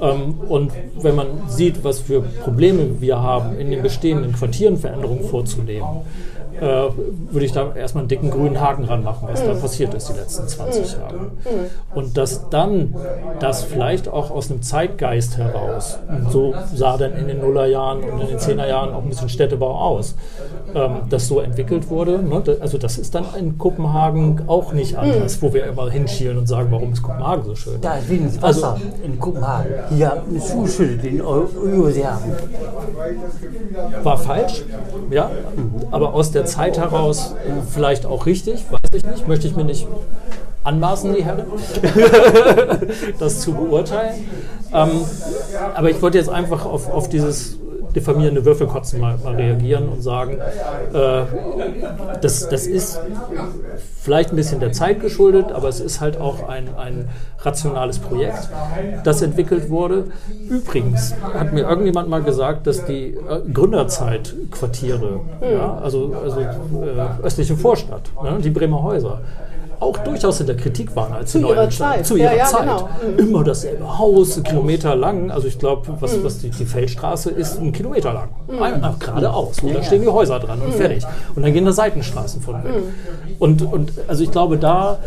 [0.00, 5.24] Ähm, und wenn man sieht, was für Probleme wir haben, in den bestehenden Quartieren Veränderungen
[5.24, 6.02] vorzunehmen,
[6.60, 6.90] äh,
[7.32, 10.48] würde ich da erstmal einen dicken grünen Haken ranmachen, was da passiert ist die letzten
[10.48, 11.32] 20 Jahre.
[11.94, 12.94] Und dass dann
[13.40, 15.98] das vielleicht auch aus einem Zeitgeist heraus,
[16.30, 20.14] so sah dann in den Nullerjahren und in den Zehnerjahren auch ein bisschen Städtebau aus,
[20.74, 22.22] ähm, das so entwickelt wurde.
[22.22, 22.42] Ne?
[22.60, 26.68] Also das ist dann in Kopenhagen auch nicht anders, wo wir immer hinschielen und sagen,
[26.70, 27.80] warum ist Kopenhagen so schön.
[27.80, 29.72] Da ist wenigstens Wasser also, in Kopenhagen.
[29.90, 32.32] Hier eine Zuschüttet in Überseehafen.
[34.02, 34.64] War falsch,
[35.10, 35.30] ja,
[35.90, 37.34] aber aus der Zeit heraus
[37.72, 39.86] vielleicht auch richtig, weiß ich nicht, möchte ich mir nicht
[40.64, 41.44] anmaßen, die Herren,
[43.18, 44.28] das zu beurteilen.
[44.72, 45.04] Ähm,
[45.74, 47.58] aber ich wollte jetzt einfach auf, auf dieses
[47.96, 50.36] diffamierende Würfelkotzen mal, mal reagieren und sagen,
[50.92, 51.22] äh,
[52.20, 53.00] das, das ist
[54.02, 57.08] vielleicht ein bisschen der Zeit geschuldet, aber es ist halt auch ein, ein
[57.40, 58.50] rationales Projekt,
[59.02, 60.04] das entwickelt wurde.
[60.48, 67.56] Übrigens hat mir irgendjemand mal gesagt, dass die äh, Gründerzeitquartiere, ja, also, also äh, östliche
[67.56, 69.22] Vorstadt, ne, die Bremer Häuser,
[69.80, 72.06] auch durchaus in der Kritik waren als zu ihrer Zeit.
[72.06, 72.62] Zu ihrer ja, ja, Zeit.
[72.62, 72.88] Genau.
[73.02, 73.18] Mhm.
[73.18, 75.30] Immer dasselbe Haus, Kilometer lang.
[75.30, 76.24] Also ich glaube, was, mhm.
[76.24, 78.28] was die, die, Feldstraße ist, ein Kilometer lang.
[78.48, 78.98] Mhm.
[78.98, 79.60] Geradeaus.
[79.60, 80.72] Und da stehen die Häuser dran und mhm.
[80.72, 81.04] fertig.
[81.34, 82.72] Und dann gehen da Seitenstraßen von weg.
[83.38, 84.98] Und, und also ich glaube, da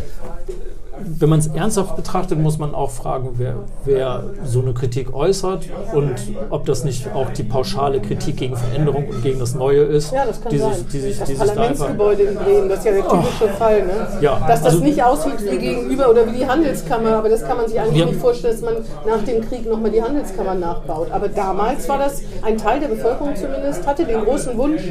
[1.04, 5.68] wenn man es ernsthaft betrachtet, muss man auch fragen, wer, wer, so eine Kritik äußert
[5.94, 6.16] und
[6.50, 10.12] ob das nicht auch die pauschale Kritik gegen Veränderung und gegen das Neue ist.
[10.12, 10.74] Ja, das kann die sein.
[10.74, 13.58] Sich, die sich, das die Parlamentsgebäude in Bremen, das ist ja der typische oh.
[13.58, 13.86] Fall.
[13.86, 14.08] Ne?
[14.22, 17.58] Ja, dass das also, nicht aussieht wie gegenüber oder wie die Handelskammer, aber das kann
[17.58, 21.12] man sich eigentlich nicht vorstellen, dass man nach dem Krieg nochmal die Handelskammer nachbaut.
[21.12, 24.82] Aber damals war das, ein Teil der Bevölkerung zumindest, hatte den großen Wunsch,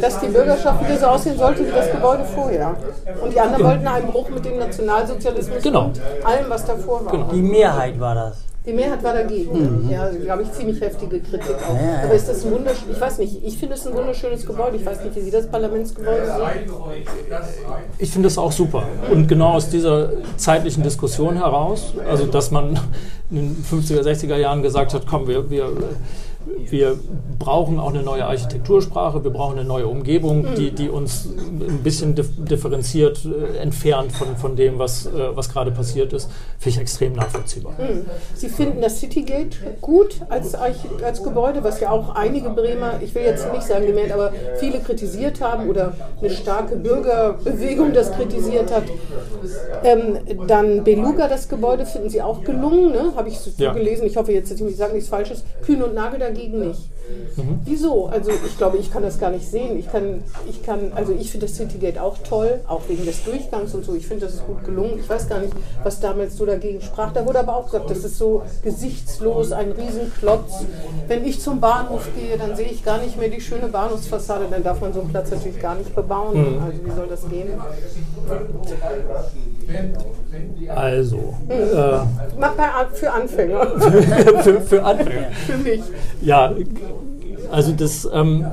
[0.00, 2.76] dass die Bürgerschaft wieder so aussehen sollte wie das Gebäude vorher.
[3.22, 5.92] Und die anderen wollten einen Bruch mit dem Nationalsozialismus genau.
[6.24, 7.12] allem, was davor war.
[7.12, 7.30] Genau.
[7.32, 8.48] Die Mehrheit war das.
[8.68, 9.84] Die Mehrheit war dagegen.
[9.84, 9.90] Mhm.
[9.90, 11.74] Ja, glaube ich, ziemlich heftige Kritik auch.
[11.74, 12.02] Ja, ja.
[12.04, 14.76] Aber ist das ein wunderschönes, ich weiß nicht, ich finde es ein wunderschönes Gebäude.
[14.76, 16.70] Ich weiß nicht, wie Sie das Parlamentsgebäude sehen.
[17.96, 18.82] Ich finde es auch super.
[19.10, 22.78] Und genau aus dieser zeitlichen Diskussion heraus, also dass man
[23.30, 25.70] in den 50er, 60er Jahren gesagt hat, komm, wir, wir
[26.70, 26.98] wir
[27.38, 32.14] brauchen auch eine neue Architektursprache, wir brauchen eine neue Umgebung, die, die uns ein bisschen
[32.14, 37.12] differenziert äh, entfernt von, von dem, was, äh, was gerade passiert ist, finde ich extrem
[37.14, 37.76] nachvollziehbar.
[37.78, 38.04] Hm.
[38.34, 43.22] Sie finden das Citygate gut als, als Gebäude, was ja auch einige Bremer, ich will
[43.22, 48.84] jetzt nicht sagen gemeint, aber viele kritisiert haben oder eine starke Bürgerbewegung das kritisiert hat.
[49.84, 53.12] Ähm, dann Beluga, das Gebäude, finden Sie auch gelungen, ne?
[53.16, 53.72] habe ich so ja.
[53.72, 54.06] gelesen.
[54.06, 55.44] Ich hoffe jetzt, ich sage nichts Falsches.
[55.62, 56.80] Kühn und Nagel dagegen nicht.
[57.36, 57.60] Mhm.
[57.64, 58.06] Wieso?
[58.06, 59.78] Also ich glaube, ich kann das gar nicht sehen.
[59.78, 63.74] Ich kann, ich kann, also ich finde das Citygate auch toll, auch wegen des Durchgangs
[63.74, 63.94] und so.
[63.94, 64.98] Ich finde, das ist gut gelungen.
[64.98, 67.12] Ich weiß gar nicht, was damals so dagegen sprach.
[67.12, 70.64] Da wurde aber auch gesagt, das ist so gesichtslos, ein Riesenklotz.
[71.06, 74.46] Wenn ich zum Bahnhof gehe, dann sehe ich gar nicht mehr die schöne Bahnhofsfassade.
[74.50, 76.56] Dann darf man so einen Platz natürlich gar nicht bebauen.
[76.56, 76.62] Mhm.
[76.62, 77.48] Also wie soll das gehen?
[80.68, 81.34] Also.
[81.46, 81.50] Mhm.
[81.50, 81.98] Äh,
[82.94, 83.66] für Anfänger.
[84.42, 85.30] für, für Anfänger.
[85.46, 85.82] für mich.
[86.20, 86.52] Ja,
[87.50, 88.46] also das ähm,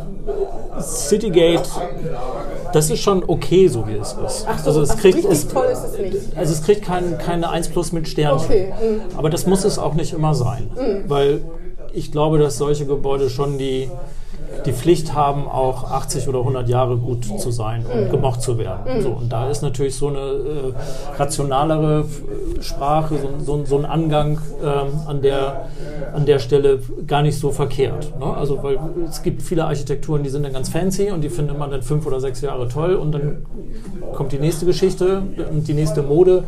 [0.79, 1.69] Citygate,
[2.73, 4.45] das ist schon okay, so wie es ist.
[4.47, 6.37] Ach so, also es ach, kriegt, es, toll ist es nicht.
[6.37, 8.45] Also es kriegt kein, keine 1 plus mit Sternchen.
[8.45, 9.17] Okay, mm.
[9.17, 10.69] Aber das muss es auch nicht immer sein.
[10.75, 11.09] Mhm.
[11.09, 11.41] Weil
[11.93, 13.89] ich glaube, dass solche Gebäude schon die,
[14.65, 18.11] die Pflicht haben, auch 80 oder 100 Jahre gut zu sein und Mhm.
[18.11, 19.01] gemocht zu werden.
[19.01, 20.73] So, und da ist natürlich so eine äh,
[21.17, 22.01] rationalere
[22.57, 25.67] äh, Sprache, so, so, so ein Angang ähm, an, der,
[26.13, 28.13] an der Stelle gar nicht so verkehrt.
[28.19, 28.25] Ne?
[28.25, 31.69] Also, weil es gibt viele Architekturen, die sind dann ganz fancy und die findet man
[31.71, 33.45] dann fünf oder sechs Jahre toll und dann
[34.13, 36.43] kommt die nächste Geschichte und die nächste Mode.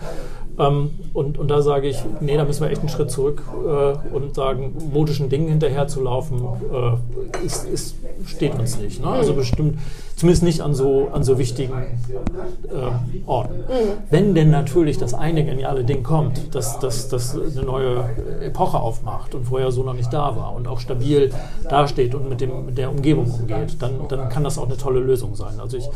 [0.59, 4.15] Ähm, und, und da sage ich, nee, da müssen wir echt einen Schritt zurück äh,
[4.15, 6.39] und sagen, modischen Dingen hinterherzulaufen,
[6.73, 9.01] äh, ist, ist, steht uns nicht.
[9.01, 9.07] Ne?
[9.07, 9.77] Also bestimmt,
[10.15, 13.63] zumindest nicht an so, an so wichtigen äh, Orten.
[14.09, 18.09] Wenn denn natürlich das eine geniale Ding kommt, dass das, das eine neue
[18.41, 21.31] Epoche aufmacht und vorher so noch nicht da war und auch stabil
[21.69, 25.01] dasteht und mit, dem, mit der Umgebung umgeht, dann, dann kann das auch eine tolle
[25.01, 25.59] Lösung sein.
[25.59, 25.87] Also ich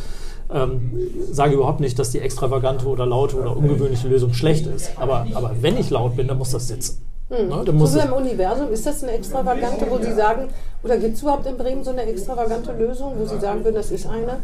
[0.54, 0.92] ähm,
[1.32, 4.92] sage überhaupt nicht, dass die extravagante oder laute oder ungewöhnliche Lösung schlecht ist.
[4.98, 7.02] Aber, aber wenn ich laut bin, dann muss das sitzen.
[7.30, 7.48] Hm.
[7.48, 7.62] Ne?
[7.66, 10.50] Dann muss so es- im Universum, ist das eine extravagante, wo Sie sagen,
[10.84, 13.92] oder gibt es überhaupt in Bremen so eine extravagante Lösung, wo Sie sagen würden, das
[13.92, 14.38] ist eine?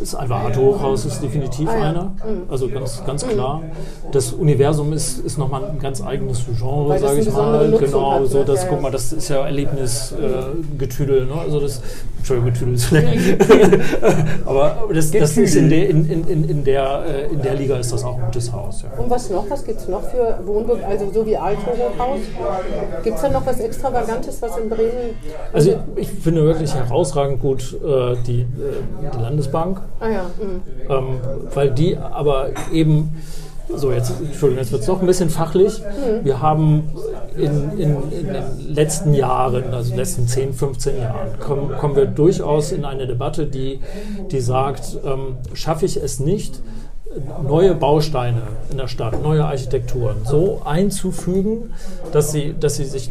[0.00, 1.84] Das Alvarado Hochhaus ist definitiv Ah ja.
[1.90, 2.12] einer.
[2.50, 3.60] Also ganz, ganz klar.
[4.12, 7.68] Das Universum ist, ist nochmal ein ganz eigenes Genre, sage ich mal.
[7.68, 8.44] Nutzung Genau, hat, so ne?
[8.46, 11.26] das, Ja, guck mal, das ist ja Erlebnisgetüdel.
[11.26, 11.34] ne?
[11.38, 11.82] Also das,
[12.22, 13.50] Entschuldigung, ist schlecht.
[14.46, 17.92] aber das, das ist in der, in, in, in, der, äh, in der Liga ist
[17.92, 18.82] das auch ein gutes Haus.
[18.82, 19.02] Ja.
[19.02, 19.50] Und was noch?
[19.50, 22.20] Was gibt es noch für Wohnbe also so wie Alto Hochhaus?
[23.02, 25.16] Gibt es da noch was Extravagantes, was in Bremen?
[25.52, 28.46] Also ich finde wirklich herausragend gut äh, die, äh,
[29.12, 29.80] die Landesbank.
[29.98, 30.62] Ah ja, mhm.
[30.88, 31.20] ähm,
[31.52, 33.20] weil die aber eben,
[33.68, 35.82] so jetzt, Entschuldigung, jetzt wird es noch ein bisschen fachlich.
[36.22, 36.90] Wir haben
[37.36, 42.72] in, in, in den letzten Jahren, also letzten 10, 15 Jahren, kommen, kommen wir durchaus
[42.72, 43.80] in eine Debatte, die,
[44.30, 46.60] die sagt, ähm, schaffe ich es nicht,
[47.46, 51.74] neue Bausteine in der Stadt, neue Architekturen so einzufügen,
[52.12, 53.10] dass sie, dass sie sich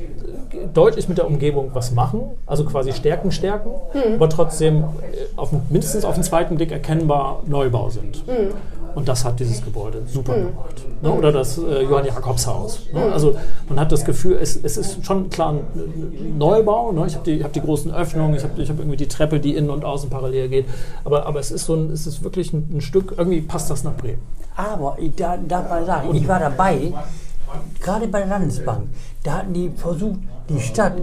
[0.74, 3.72] deutlich mit der Umgebung was machen, also quasi Stärken stärken,
[4.16, 4.84] aber trotzdem äh,
[5.36, 8.24] auf, mindestens auf den zweiten Blick erkennbar Neubau sind.
[8.96, 10.76] Und das hat dieses Gebäude super gemacht.
[11.02, 11.12] Ne?
[11.12, 12.82] Oder das äh, Johann Jakobs Haus.
[12.94, 13.02] Ne?
[13.12, 13.36] Also
[13.70, 16.92] man hat das Gefühl, es, es ist schon klar ein Neubau.
[16.92, 17.06] Ne?
[17.08, 19.70] Ich habe die, hab die großen Öffnungen, ich habe hab irgendwie die Treppe, die innen
[19.70, 20.66] und außen parallel geht.
[21.04, 23.84] Aber, aber es ist so ein, es ist wirklich ein, ein Stück, irgendwie passt das
[23.84, 24.22] nach Bremen.
[24.56, 26.94] Aber ich da, darf mal sagen, ich war dabei,
[27.82, 28.90] gerade bei der Landesbank,
[29.24, 30.94] da hatten die versucht, die Stadt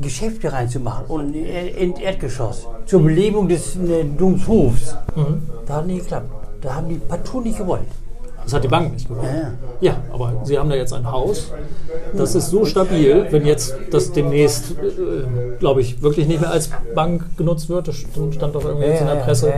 [0.00, 4.96] Geschäfte reinzumachen und in Erdgeschoss zur Belebung des äh, Domshofs.
[5.66, 6.39] Da hat nicht geklappt.
[6.60, 7.82] Da haben die partout nicht gewollt.
[8.42, 9.28] Das hat die Bank nicht gewollt.
[9.28, 9.52] Ja, ja.
[9.80, 11.52] Ja, aber sie haben da jetzt ein Haus,
[12.16, 16.70] das ist so stabil, wenn jetzt das demnächst, äh, glaube ich, wirklich nicht mehr als
[16.94, 19.52] Bank genutzt wird, das stand doch irgendwie Ja, jetzt in der Presse,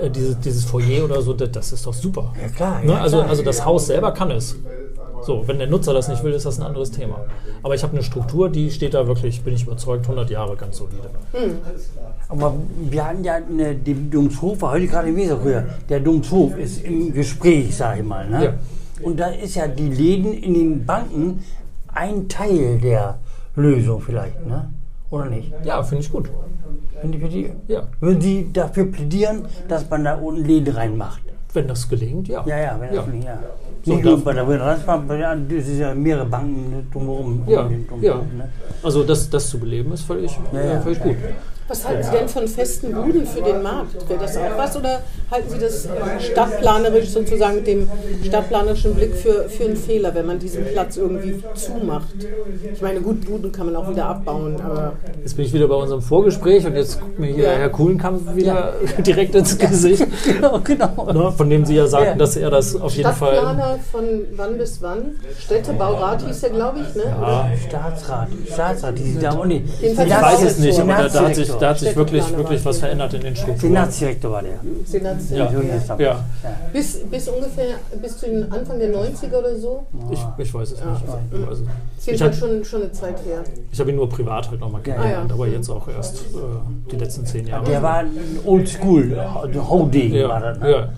[0.00, 2.32] Äh, dieses, dieses Foyer oder so, das, das ist doch super.
[2.40, 3.00] Ja, klar, Ne?
[3.00, 3.30] also, klar.
[3.30, 4.56] also das Haus selber kann es.
[5.22, 7.20] So, wenn der Nutzer das nicht will, ist das ein anderes Thema.
[7.62, 10.76] Aber ich habe eine Struktur, die steht da wirklich, bin ich überzeugt, 100 Jahre ganz
[10.78, 11.10] solide.
[12.28, 15.66] Aber wir hatten ja eine, den Domshof, war heute gerade im Weserkühe.
[15.88, 18.28] Der Domshof ist im Gespräch, sag ich mal.
[18.28, 18.44] Ne?
[18.44, 18.54] Ja.
[19.02, 21.42] Und da ist ja die Läden in den Banken
[21.94, 23.18] ein Teil der
[23.56, 24.70] Lösung vielleicht, ne?
[25.10, 25.52] Oder nicht?
[25.64, 26.30] Ja, finde ich gut.
[27.00, 27.88] Wenn die, wenn die, Ja.
[28.00, 31.22] Würden Sie dafür plädieren, dass man da unten Läden reinmacht?
[31.54, 32.44] Wenn das gelingt, ja.
[32.46, 33.00] Ja, ja, wenn ja.
[33.00, 33.38] das nicht, ja.
[33.84, 34.46] So, nicht nur bei der
[35.16, 37.42] der das ist ja mehrere Banken drumherum.
[37.46, 38.14] um Ja, den Domshof, ja.
[38.16, 38.48] Ne?
[38.82, 40.80] Also das, das zu beleben ist völlig, Ja, ja.
[40.80, 41.16] völlig gut.
[41.68, 44.08] Was halten Sie denn von festen Buden für den Markt?
[44.08, 45.86] Wäre das auch was oder halten Sie das
[46.18, 47.88] stadtplanerisch sozusagen mit dem
[48.24, 52.08] stadtplanerischen Blick für, für einen Fehler, wenn man diesen Platz irgendwie zumacht?
[52.72, 55.74] Ich meine, gut, Buden kann man auch wieder abbauen, aber Jetzt bin ich wieder bei
[55.74, 57.50] unserem Vorgespräch und jetzt guckt mir hier Ja.
[57.58, 58.72] Herr Kuhlenkamp wieder
[59.06, 61.12] direkt ins Gesicht, Genau, genau.
[61.12, 62.14] ne, von dem Sie ja sagten, Ja.
[62.16, 63.34] dass er das auf jeden Fall.
[63.34, 64.04] Stadtplaner von
[64.36, 65.16] wann bis wann?
[65.38, 67.02] Städtebaurat hieß er, glaube ich, ne?
[67.04, 69.64] Ja, Staatsrat, Staatsrat, die sind da auch nicht.
[69.82, 71.48] Ich weiß es nicht, aber da, da hat sich.
[71.60, 73.72] Da hat sich wirklich, wirklich war was verändert in den Strukturen.
[73.72, 74.60] Senatsdirektor war der.
[74.84, 75.50] Senats- Ja.
[75.98, 76.24] Ja,
[76.72, 79.86] Bis, bis ungefähr bis zu den Anfang der 90er oder so.
[80.10, 81.02] ich, ich weiß es nicht.
[81.32, 81.60] Ich, weiß es.
[81.98, 83.42] Ist jedenfalls habe schon, schon eine Zeit her.
[83.72, 85.34] ich hab ihn nur privat halt nochmal kennengelernt, ja.
[85.34, 87.64] aber jetzt auch erst äh, die letzten zehn Jahre.
[87.64, 88.10] Der war ein
[88.44, 89.16] Oldschool,
[90.28, 90.58] war ja, das.
[90.58, 90.70] Ne?
[90.70, 90.88] ja.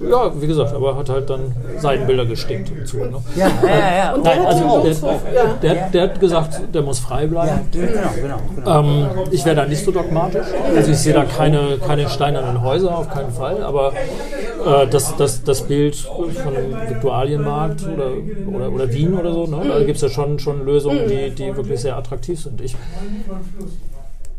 [0.00, 3.10] Ja, wie gesagt, aber hat halt dann Seitenbilder gestickt im Zug.
[3.10, 3.18] Ne?
[3.36, 3.96] Ja, ja, ja.
[3.96, 4.14] ja.
[4.14, 5.54] Und der Nein, hat also der, ja.
[5.62, 7.60] der, der hat gesagt, der muss frei ja, bleiben.
[7.70, 8.38] genau, genau.
[8.54, 8.80] genau.
[8.80, 10.46] Ähm, ich wäre da nicht so dogmatisch.
[10.74, 13.62] Also ich sehe da keine, keine steinernen Häuser, auf keinen Fall.
[13.62, 18.10] Aber äh, das, das, das Bild von dem Viktualienmarkt oder,
[18.52, 19.62] oder, oder Wien oder so, ne?
[19.68, 22.60] da gibt es ja schon, schon Lösungen, die, die wirklich sehr attraktiv sind.
[22.60, 22.76] Ich,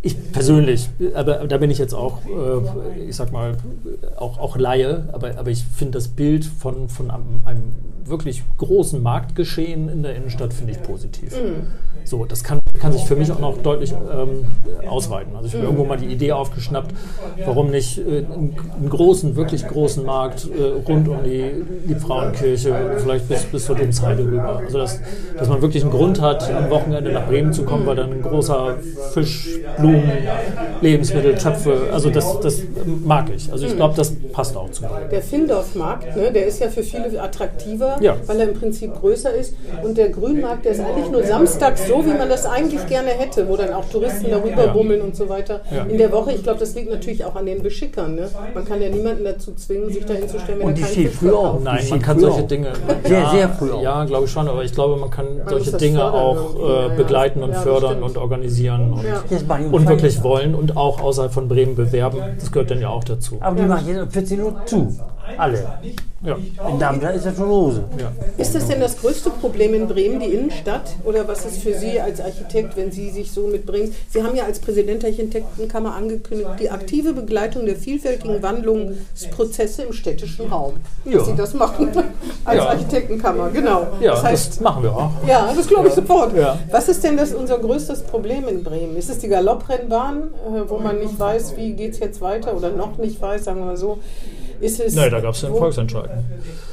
[0.02, 3.58] ich persönlich, aber da bin ich jetzt auch, äh, ich sag mal,
[4.16, 7.74] auch, auch Laie, aber, aber ich finde das Bild von, von einem, einem
[8.06, 11.36] wirklich großen Marktgeschehen in der Innenstadt finde ich positiv.
[12.06, 14.46] So, das kann, kann sich für mich auch noch deutlich ähm,
[14.90, 15.36] ausweiten.
[15.36, 16.94] Also ich habe irgendwo mal die Idee aufgeschnappt,
[17.46, 21.44] warum nicht äh, einen, einen großen, wirklich großen Markt äh, rund um die
[21.88, 24.62] Liebfrauenkirche, vielleicht bis, bis zur Domsheide rüber.
[24.66, 25.00] Also dass,
[25.38, 28.22] dass man wirklich einen Grund hat, am Wochenende nach Bremen zu kommen, weil dann ein
[28.22, 28.78] großer
[29.14, 30.12] Fisch, Blumen,
[30.82, 32.62] Lebensmittel, Töpfe, also das, das
[33.04, 33.52] mag ich.
[33.52, 34.90] Also ich glaube, das passt auch zu mir.
[35.12, 38.16] Der Findorfmarkt, ne, der ist ja für viele attraktiver, Ja.
[38.26, 39.54] weil er im Prinzip größer ist.
[39.84, 43.48] Und der Grünmarkt, der ist eigentlich nur samstags so, wie man das eigentlich gerne hätte,
[43.48, 44.74] wo dann auch Touristen darüber Ja.
[44.74, 45.62] bummeln und so weiter.
[45.72, 45.84] Ja.
[45.84, 48.16] In der Woche, ich glaube, das liegt natürlich auch an den Beschickern.
[48.16, 48.30] Ne?
[48.54, 50.94] Man kann ja niemanden dazu zwingen, sich dahin zu stellen, wenn Und er die keinen
[51.08, 51.64] Fisch früh auf.
[51.64, 52.48] Nein, man kann solche auf.
[52.48, 52.74] Dinge.
[53.04, 53.82] Sehr, ja, sehr früh auch.
[53.82, 56.56] Ja, glaube ich schon, aber ich glaube, man kann solche muss das Dinge fördern auch
[56.56, 58.04] irgendwie, äh, begleiten und fördern stimmt.
[58.06, 62.20] und organisieren und, und wirklich wollen und auch außerhalb von Bremen bewerben.
[62.40, 63.38] Das gehört dann ja auch dazu.
[63.40, 64.96] Aber die machen jetzt um 14 Uhr zu.
[65.38, 65.68] Alle.
[66.22, 66.38] Ja.
[66.70, 67.86] In Darmstadt ist das schon Hose.
[67.98, 68.12] Ja.
[68.38, 70.96] Ist das denn das größte Problem in Bremen, die Innenstadt?
[71.06, 73.94] Oder was ist für Sie als Architekt, wenn Sie sich so mit Bremen...
[74.10, 79.94] Sie haben ja als Präsident der Architektenkammer angekündigt, die aktive Begleitung der vielfältigen Wandlungsprozesse im
[79.94, 80.74] städtischen Raum.
[81.06, 81.20] Ja.
[81.20, 81.90] Dass Sie das machen
[82.44, 82.68] als Ja.
[82.68, 83.88] Architektenkammer, genau.
[84.02, 85.12] Ja, das heißt, das machen wir auch.
[85.26, 86.36] ja, das glaube ich sofort.
[86.36, 86.60] Ja.
[86.70, 88.98] Was ist denn das unser größtes Problem in Bremen?
[88.98, 92.72] Ist es die Galopprennbahn, äh, wo man nicht weiß, wie geht es jetzt weiter oder
[92.72, 94.00] noch nicht weiß, sagen wir mal so?
[94.62, 96.10] Ist es, Nein, da gab es einen Volksentscheid.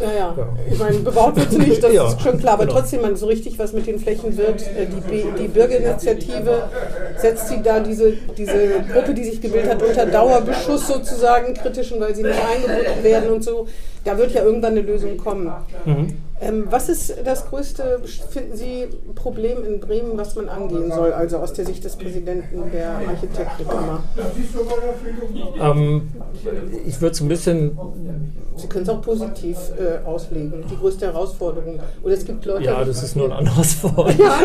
[0.01, 0.35] ja, ja.
[0.37, 0.49] Ja.
[0.71, 2.55] Ich meine, bebaut wird nicht, das Ja, ist schon klar.
[2.55, 2.79] Aber genau.
[2.79, 4.61] trotzdem, man, so richtig was mit den Flächen wird.
[4.63, 6.69] Äh, Die, die Bürgerinitiative
[7.17, 12.15] setzt sie da, diese, diese Gruppe, die sich gebildet hat, unter Dauerbeschuss sozusagen, kritischen, weil
[12.15, 13.67] sie nicht eingebunden werden und so.
[14.05, 15.53] Da wird ja irgendwann eine Lösung kommen.
[15.85, 16.17] Mhm.
[16.39, 21.39] Ähm, was ist das größte, finden Sie, Problem in Bremen, was man angehen soll, also
[21.39, 24.05] aus der Sicht des Präsidenten der Architektenkammer?
[25.59, 26.09] Ähm,
[26.87, 27.79] ich würde es ein bisschen,
[28.57, 31.81] Sie können es auch positiv äh, auslegen, die größte Herausforderung.
[32.03, 34.15] Oder es gibt Leute, ja, das ist nur ein anderes Wort.
[34.19, 34.41] Ja,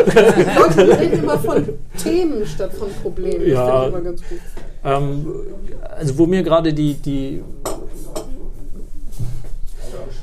[0.58, 1.68] Leute reden immer von
[2.02, 3.48] Themen statt von Problemen.
[3.48, 3.66] Ja.
[3.66, 4.40] Das ich immer ganz gut.
[4.84, 5.26] Ähm,
[5.96, 7.42] also wo mir gerade die, die,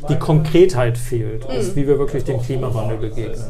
[0.08, 3.44] die Konkretheit fehlt, ist, wie wir wirklich dem Klimawandel begegnen.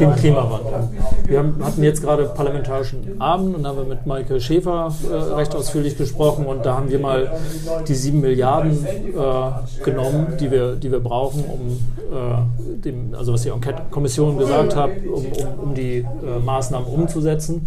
[0.00, 0.88] Dem Klimawandel.
[1.26, 5.14] Wir haben, hatten jetzt gerade parlamentarischen Abend und da haben wir mit Maike Schäfer äh,
[5.34, 7.38] recht ausführlich gesprochen und da haben wir mal
[7.86, 11.78] die sieben Milliarden äh, genommen, die wir, die wir brauchen, um
[12.10, 16.04] äh, dem, also was die Enquete-Kommission gesagt hat, um, um, um die äh,
[16.44, 17.66] Maßnahmen umzusetzen.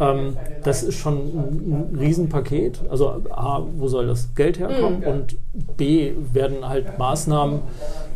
[0.00, 2.80] Ähm, das ist schon ein, ein Riesenpaket.
[2.88, 5.02] Also A, wo soll das Geld herkommen?
[5.02, 5.36] Und
[5.76, 7.60] B, werden halt Maßnahmen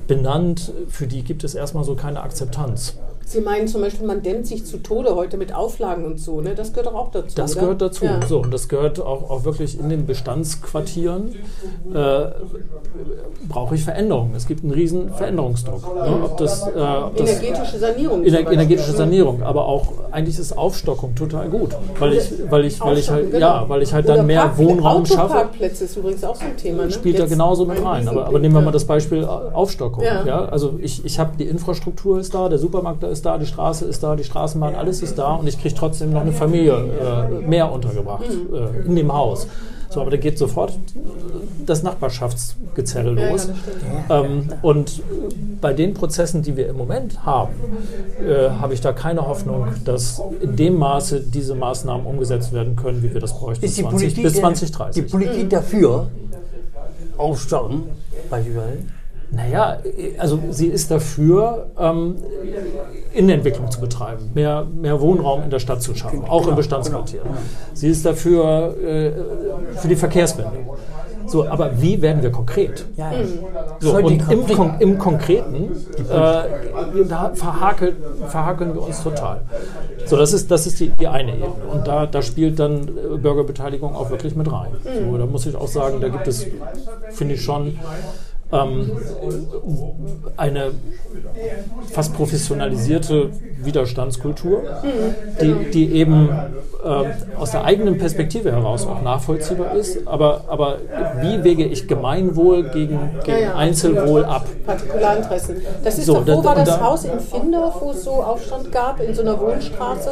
[0.06, 2.98] benannt, für die gibt es erstmal so keine Akzeptanz.
[3.26, 6.40] Sie meinen zum Beispiel, man dämmt sich zu Tode heute mit Auflagen und so.
[6.40, 6.54] Ne?
[6.54, 7.34] Das gehört auch dazu.
[7.34, 7.60] Das oder?
[7.62, 8.04] gehört dazu.
[8.04, 8.26] Ja.
[8.26, 11.34] So, und das gehört auch, auch wirklich in den Bestandsquartieren.
[11.94, 12.24] Äh,
[13.48, 14.34] brauche ich Veränderungen.
[14.34, 15.82] Es gibt einen riesen Veränderungsdruck.
[15.94, 16.20] Ne?
[16.24, 18.24] Ob das, äh, ob das Energetische Sanierung.
[18.24, 22.98] Ener energetische Sanierung, aber auch eigentlich ist Aufstockung total gut, weil ich, weil ich, weil
[22.98, 23.68] ich halt, Aufstocken, ja, genau.
[23.68, 25.22] weil ich halt Oder dann mehr Park- Wohnraum schaffe.
[25.22, 26.84] Autoparkplätze ist übrigens auch so ein Thema.
[26.84, 26.90] Ne?
[26.90, 28.08] spielt da Jetzt genauso mit ein rein.
[28.08, 30.04] Aber, aber nehmen wir mal das Beispiel Aufstockung.
[30.04, 30.24] Ja.
[30.24, 30.44] Ja.
[30.46, 33.84] Also ich, ich habe die Infrastruktur ist da, der Supermarkt da ist da, die Straße
[33.84, 37.46] ist da, die Straßenbahn, alles ist da und ich kriege trotzdem noch eine Familie äh,
[37.46, 38.54] mehr untergebracht Mhm.
[38.54, 39.46] äh, in dem Haus.
[39.90, 40.72] So, aber da geht sofort
[41.66, 43.50] das Nachbarschaftsgezerre ja, los.
[44.08, 45.02] ähm, und
[45.60, 47.52] bei den Prozessen, die wir im Moment haben,
[48.26, 53.02] äh, habe ich da keine Hoffnung, dass in dem Maße diese Maßnahmen umgesetzt werden können,
[53.02, 55.04] wie wir das bräuchten Ist die 20, Politik, bis der- 2030.
[55.04, 56.06] die Politik dafür,
[57.18, 57.82] aufstocken,
[58.30, 58.78] beispielsweise,
[59.34, 59.78] Naja,
[60.18, 62.16] also sie ist dafür, ähm,
[63.14, 67.22] Innenentwicklung zu betreiben, mehr, mehr Wohnraum in der Stadt zu schaffen, auch im Bestandsquartier.
[67.72, 69.12] Sie ist dafür äh,
[69.76, 70.52] für die Verkehrswende.
[71.26, 72.84] So, aber wie werden wir konkret?
[72.96, 73.18] ja, ja.
[73.80, 77.96] So, und im, Kon im Konkreten, äh, da verhakeln,
[78.28, 79.40] verhakeln wir uns total.
[80.04, 81.52] So, das ist, das ist die, die eine Ebene.
[81.72, 84.72] Und da, da spielt dann äh, Bürgerbeteiligung auch wirklich mit rein.
[84.84, 86.46] So, da muss ich auch sagen, da gibt es,
[87.10, 87.78] finde ich schon,
[88.52, 88.90] ähm,
[90.36, 90.72] eine
[91.90, 93.30] fast professionalisierte
[93.64, 94.62] Widerstandskultur,
[95.40, 96.28] die, die eben
[96.84, 97.06] ähm,
[97.38, 100.06] aus der eigenen Perspektive heraus auch nachvollziehbar ist.
[100.08, 100.78] Aber, aber
[101.20, 103.54] wie wege ich Gemeinwohl gegen, gegen Ja, ja.
[103.54, 104.44] Einzelwohl ab?
[104.66, 105.56] Partikularinteressen.
[105.84, 108.10] Das ist So, doch, da- wo war das da- Haus in Findorf, wo es so
[108.10, 110.10] Aufstand gab, in so einer Wohnstraße?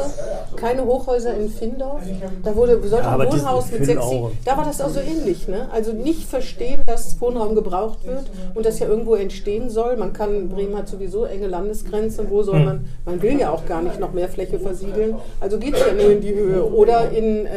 [0.55, 2.01] Keine Hochhäuser in Findorf.
[2.43, 4.05] Da wurde sollte aber ein Wohnhaus mit sechs.
[4.45, 5.49] Da war das auch so ähnlich.
[5.49, 5.67] Ne?
[5.73, 8.23] Also nicht verstehen, dass Wohnraum gebraucht wird
[8.55, 9.97] und das ja irgendwo entstehen soll.
[9.97, 12.27] Man kann, Bremen hat sowieso enge Landesgrenzen.
[12.29, 12.45] Wo Hm.
[12.45, 15.15] soll man, man will ja auch gar nicht noch mehr Fläche versiegeln.
[15.39, 17.49] Also geht es ja nur in die Höhe oder in äh,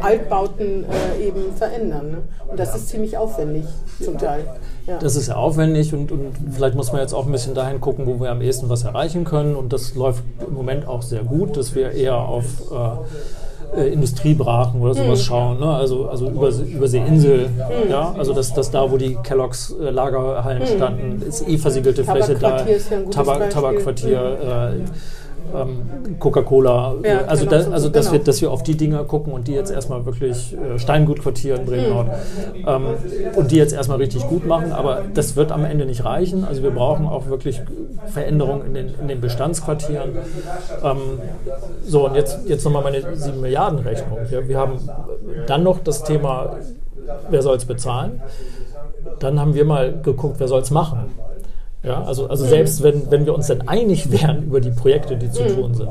[0.00, 2.10] Altbauten äh, eben verändern.
[2.10, 2.18] Ne?
[2.48, 3.64] Und das ist ziemlich aufwendig
[4.02, 4.44] zum Teil.
[4.86, 4.98] Ja.
[4.98, 8.06] Das ist ja aufwendig und, und vielleicht muss man jetzt auch ein bisschen dahin gucken,
[8.06, 9.54] wo wir am ehesten was erreichen können.
[9.54, 14.80] Und das läuft im Moment auch sehr gut, dass wir eher auf äh, äh, Industriebrachen
[14.80, 15.58] oder sowas schauen.
[15.60, 15.66] Ne?
[15.66, 17.48] Also, also Übersee, Überseeinsel,
[17.88, 22.34] ja, also dass, dass da, wo die Kelloggs äh, Lagerhallen standen, ist eh versiegelte Fläche
[22.34, 22.58] da.
[22.58, 23.50] Tabakquartier Tabak.
[23.50, 24.80] Tabakquartier, äh,
[25.54, 25.82] ähm,
[26.18, 28.18] Coca-Cola, Ja, also, genau, da, so- also dass, genau.
[28.18, 31.66] wir, dass wir auf die Dinger gucken und die jetzt erstmal wirklich äh, Steingutquartier in
[31.66, 32.08] Bremen-Nord
[32.66, 32.84] ähm,
[33.36, 36.44] und die jetzt erstmal richtig gut machen, aber das wird am Ende nicht reichen.
[36.44, 37.60] Also wir brauchen auch wirklich
[38.06, 40.10] Veränderungen in den, in den Bestandsquartieren.
[40.82, 40.96] Ähm,
[41.84, 44.18] so, und jetzt, jetzt nochmal meine 7 Milliarden Rechnung.
[44.30, 44.78] Ja, wir haben
[45.46, 46.56] dann noch das Thema,
[47.30, 48.20] wer soll es bezahlen?
[49.18, 51.06] Dann haben wir mal geguckt, wer soll es machen.
[51.84, 55.30] Ja, also, also selbst wenn, wenn wir uns dann einig wären über die Projekte, die
[55.30, 55.90] zu tun sind,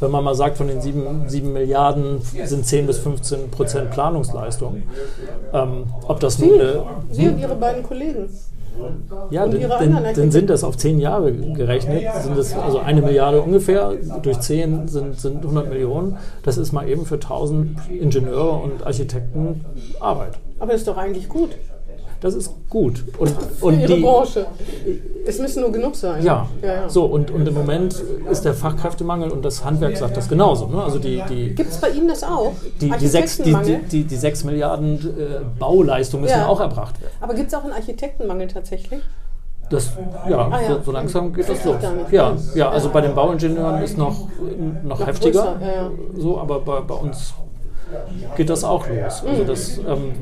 [0.00, 4.82] wenn man mal sagt, von den 7, 7 Milliarden sind 10 bis 15 Prozent Planungsleistung,
[5.52, 8.30] ähm, ob das nun eine, Sie und Ihre beiden Kollegen.
[9.30, 14.40] ja, dann, sind das auf 10 Jahre gerechnet, sind das also eine Milliarde ungefähr, durch
[14.40, 19.66] 10 sind, sind 100 Millionen, das ist mal eben für 1000 Ingenieure und Architekten
[20.00, 20.38] Arbeit.
[20.58, 21.50] Aber das ist doch eigentlich gut
[22.26, 23.04] Das ist gut.
[23.18, 24.46] Und, und Ihre die, Branche.
[25.24, 26.24] Es müssen nur genug sein.
[26.24, 26.88] Ja, ja, ja.
[26.88, 30.66] so und, und im Moment ist der Fachkräftemangel und das Handwerk sagt das genauso.
[30.66, 30.82] Ne?
[30.82, 32.52] Also die, die, Gibt es bei Ihnen das auch?
[32.80, 33.56] die, die, sechs, die,
[33.90, 36.48] die, die, sechs Milliarden äh, Bauleistung müssen Ja.
[36.48, 37.12] auch erbracht werden.
[37.20, 39.00] Aber gibt es auch einen Architektenmangel tatsächlich?
[39.70, 39.90] Das,
[40.28, 40.68] ja, Ah, ja.
[40.68, 41.76] So, so langsam geht das los.
[42.10, 44.28] Ja, ja, also bei den Bauingenieuren ist noch,
[44.82, 45.90] noch, Noch heftiger, größer, ja, ja.
[46.16, 47.34] so, aber bei, bei uns
[48.36, 49.22] geht das auch los.
[49.26, 50.12] Also das, ähm,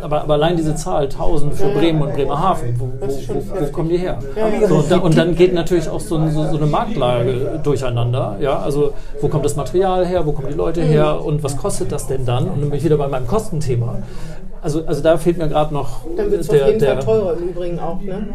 [0.00, 3.88] aber, aber allein diese Zahl 1000 für Bremen und Bremerhaven, wo, wo, wo, wo kommen
[3.88, 4.18] die her?
[4.68, 8.36] So, und, da, und dann geht natürlich auch so, so, so eine Marktlage durcheinander.
[8.40, 8.58] Ja?
[8.58, 12.06] Also wo kommt das Material her, wo kommen die Leute her und was kostet das
[12.06, 12.48] denn dann?
[12.48, 13.98] Und dann bin ich wieder bei meinem Kostenthema.
[14.62, 17.04] Also, also da fehlt mir gerade noch Dann wird es auf der, jeden der Fall
[17.04, 18.26] teurer im Übrigen auch, ne?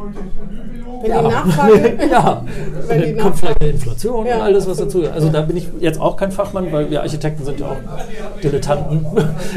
[1.02, 1.22] Wenn ja.
[1.28, 1.98] die Nachfrage.
[2.10, 2.46] ja,
[2.88, 4.36] Wenn und die dann kommt vielleicht eine Inflation Ja.
[4.36, 7.02] und all das, was dazu Also da bin ich jetzt auch kein Fachmann, weil wir
[7.02, 9.06] Architekten sind ja auch Dilettanten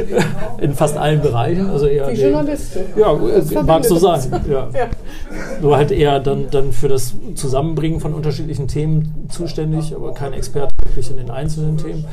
[0.61, 1.71] in fast allen Bereichen.
[1.71, 2.81] Also eher Die Journalisten.
[2.97, 4.21] Ja, Das äh, mag so sein.
[4.51, 4.69] Ja.
[4.73, 4.87] Ja.
[5.61, 10.75] Nur halt eher dann, dann für das Zusammenbringen von unterschiedlichen Themen zuständig, aber kein Experte
[10.85, 12.05] wirklich in den einzelnen Themen.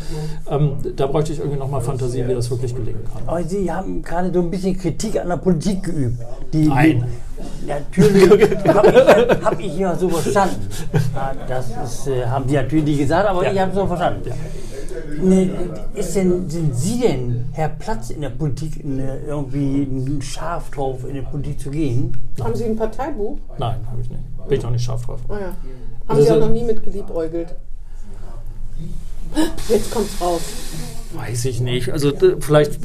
[0.49, 3.21] Ähm, da bräuchte ich irgendwie nochmal Fantasie, wie das wirklich gelingen kann.
[3.25, 6.19] Aber Sie haben gerade so ein bisschen Kritik an der Politik geübt.
[6.53, 7.05] Die, Nein.
[7.61, 8.29] Die, natürlich
[8.67, 10.67] habe ich, hab ich ja so verstanden.
[11.15, 13.51] Ja, Das ist, äh, haben Sie natürlich nicht gesagt, aber Ja.
[13.51, 14.31] ich habe es so verstanden.
[15.21, 15.49] Ne,
[15.95, 20.99] ist denn, sind Sie denn, Herr Platz, in der Politik ne, irgendwie ein scharf drauf,
[21.07, 22.15] in die Politik zu gehen?
[22.41, 23.37] Haben Sie ein Parteibuch?
[23.57, 24.21] Nein, habe ich nicht.
[24.47, 25.19] Bin ich auch nicht scharf drauf.
[25.29, 25.39] Oh ja.
[25.47, 25.55] Haben
[26.07, 27.55] Also Sie auch noch nie mit geliebäugelt?
[29.69, 30.41] Jetzt kommt's raus.
[31.13, 31.91] Weiß ich nicht.
[31.91, 32.79] Also vielleicht.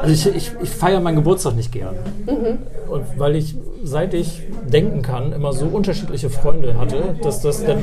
[0.00, 1.96] Also ich, ich, ich feiere meinen Geburtstag nicht gern.
[2.88, 7.82] Und weil ich, seit ich denken kann, immer so unterschiedliche Freunde hatte, dass das dann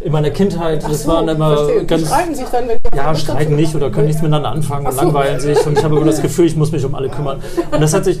[0.00, 1.80] in meiner Kindheit, das So, waren immer verstehe.
[1.82, 2.06] Die ganz.
[2.08, 5.00] streiten sich dann, wenn Ja, streiten nicht oder können nichts miteinander anfangen und so.
[5.02, 5.64] langweilen sich.
[5.64, 7.40] Und ich habe immer das Gefühl, ich muss mich um alle kümmern.
[7.70, 8.20] Und das hat sich,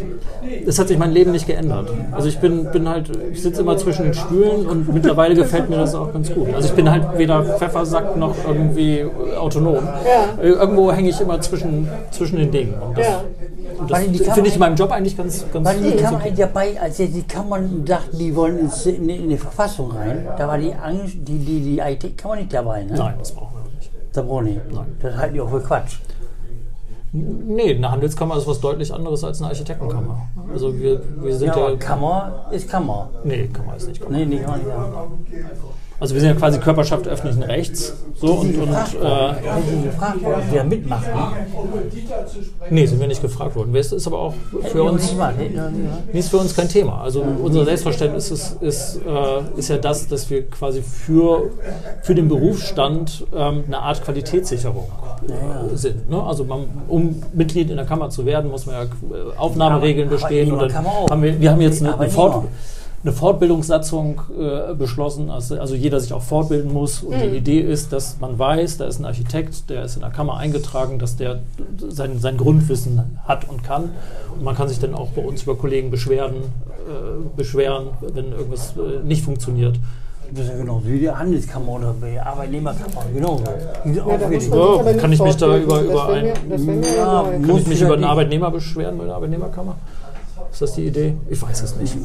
[0.64, 1.90] das hat sich mein Leben nicht geändert.
[2.12, 5.76] Also ich bin, bin halt, ich sitze immer zwischen den Stühlen und mittlerweile gefällt mir
[5.76, 6.52] das auch ganz gut.
[6.54, 9.04] Also ich bin halt weder Pfeffersack noch irgendwie
[9.38, 9.76] autonom.
[9.84, 10.42] Ja.
[10.42, 12.74] Äh, Irgendwo hänge ich immer zwischen, zwischen den Dingen.
[12.80, 13.20] Und das, Ja.
[13.78, 16.34] und das finde ich in meinem Job eigentlich ganz, ganz, Weil die ganz Kammer okay.
[16.36, 20.48] dabei, als die Kammern dachten, die wollen ins, in, die- in die Verfassung rein, da
[20.48, 22.94] war die Angst, die, die, die IT-Kammer nicht dabei, ne?
[22.96, 23.90] Nein, das brauchen wir nicht.
[24.12, 24.60] Da brauchen die.
[24.74, 24.86] Nein.
[25.02, 25.96] Das halten die auch für Quatsch.
[27.12, 30.28] Nee, eine Handelskammer ist was deutlich anderes als eine Architektenkammer.
[30.52, 31.76] Also wir, wir sind Ja, ja.
[31.76, 33.08] Kammer ist Kammer.
[33.24, 34.16] nee, Kammer ist nicht Kammer.
[34.18, 34.60] Nee, nicht haben.
[35.98, 37.94] Also wir sind ja quasi Körperschaft öffentlichen Rechts.
[38.20, 41.06] So und, und gefragt äh, wer mitmacht.
[42.70, 43.72] nee, sind wir nicht gefragt worden.
[43.72, 44.34] Das ist aber auch
[44.70, 45.14] für uns.
[46.12, 47.00] Nee, ist für uns kein Thema.
[47.02, 51.50] Also unser Selbstverständnis ist, ist, äh, ist ja das, dass wir quasi für,
[52.02, 54.86] für den Berufsstand ähm, eine Art Qualitätssicherung
[55.28, 56.10] äh, sind.
[56.10, 56.22] Ne?
[56.22, 60.52] Also man, um Mitglied in der Kammer zu werden, muss man ja äh, Aufnahmeregeln bestehen.
[60.52, 62.10] Und dann haben wir, wir haben jetzt eine, eine.
[62.10, 62.44] Fort,
[63.06, 67.02] eine Fortbildungssatzung äh, beschlossen, also, also jeder sich auch fortbilden muss.
[67.02, 70.10] Und die Idee ist, dass man weiß, da ist ein Architekt, der ist in der
[70.10, 71.38] Kammer eingetragen, dass der
[71.88, 73.90] sein, sein Grundwissen hat und kann.
[74.34, 78.74] Und man kann sich dann auch bei uns über Kollegen beschwerden, äh, beschweren, wenn irgendwas
[78.76, 79.76] äh, nicht funktioniert.
[80.32, 83.02] Das ist ja genauso wie die Handelskammer oder die Arbeitnehmerkammer.
[83.84, 84.50] Sind Ja, nicht
[85.00, 87.22] kann ich mich da über- über ein- Ja.
[87.22, 88.02] Kann Muss ich mich über einen.
[88.02, 89.76] Arbeitnehmer beschweren bei der Arbeitnehmerkammer?
[90.50, 91.14] Ist das die Idee?
[91.30, 91.96] Ich weiß es nicht.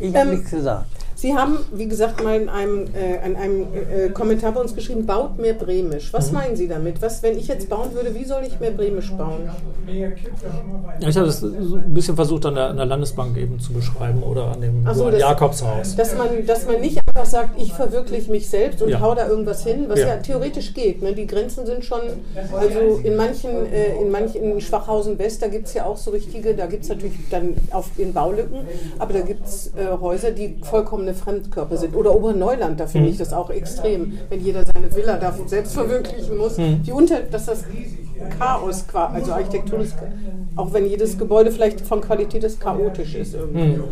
[0.00, 0.86] Ich habe Ähm, nichts gesagt.
[1.18, 5.04] Sie haben, wie gesagt, mal in einem, äh, in einem äh, Kommentar bei uns geschrieben,
[5.04, 6.12] baut mehr Bremisch.
[6.12, 6.16] Mhm.
[6.16, 7.02] Was meinen Sie damit?
[7.02, 9.50] Was, wenn ich jetzt bauen würde, wie soll ich mehr Bremisch bauen?
[9.88, 13.72] Ja, ich habe das so ein bisschen versucht an der, an der Landesbank eben zu
[13.72, 15.96] beschreiben oder an dem so, das- Jakobshaus.
[15.96, 19.00] Dass man, dass man nicht einfach sagt, ich verwirkliche mich selbst und Ja.
[19.00, 20.16] hau da irgendwas hin, was ja, Ja.
[20.18, 21.02] theoretisch geht.
[21.02, 21.14] Ne?
[21.14, 22.00] Die Grenzen sind schon,
[22.56, 26.12] also in manchen, äh, in manchen, in Schwachhausen West, da gibt es ja auch so
[26.12, 28.58] richtige, da gibt es natürlich dann auf in Baulücken,
[29.00, 30.60] aber da gibt es äh, Häuser, die
[31.12, 31.94] vollkommene Fremdkörper sind.
[31.94, 33.12] Oder Oberneuland, da finde Mhm.
[33.12, 36.58] ich das auch extrem, wenn jeder seine Villa da selbst verwirklichen muss.
[36.58, 36.80] Mhm.
[36.84, 37.64] Wie unter, dass das
[38.38, 39.94] Chaos, also Architektur ist,
[40.56, 43.76] auch wenn jedes Gebäude vielleicht von Qualität ist, chaotisch ist irgendwie.
[43.76, 43.84] Mhm.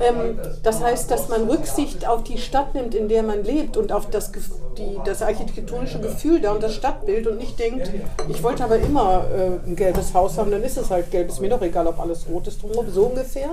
[0.00, 3.90] Ähm, das heißt, dass man Rücksicht auf die Stadt nimmt, in der man lebt und
[3.90, 4.30] auf das,
[4.76, 7.90] die, das architektonische Gefühl da und das Stadtbild und nicht denkt,
[8.28, 11.40] ich wollte aber immer äh, ein gelbes Haus haben, dann ist es halt gelb, ist
[11.40, 13.48] mir doch egal, ob alles rot ist drumherum, so ungefähr.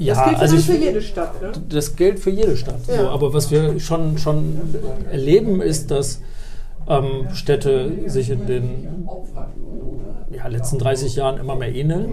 [0.00, 1.42] Ja, das gilt also ich, für jede Stadt.
[1.42, 1.52] Ne?
[1.68, 2.80] das gilt für jede Stadt.
[2.88, 2.96] Ja.
[2.96, 4.58] So, aber was wir schon, schon
[5.10, 6.22] erleben, ist, dass
[6.88, 9.06] ähm, Städte sich in den
[10.30, 12.08] ja, letzten 30 Jahren immer mehr ähneln.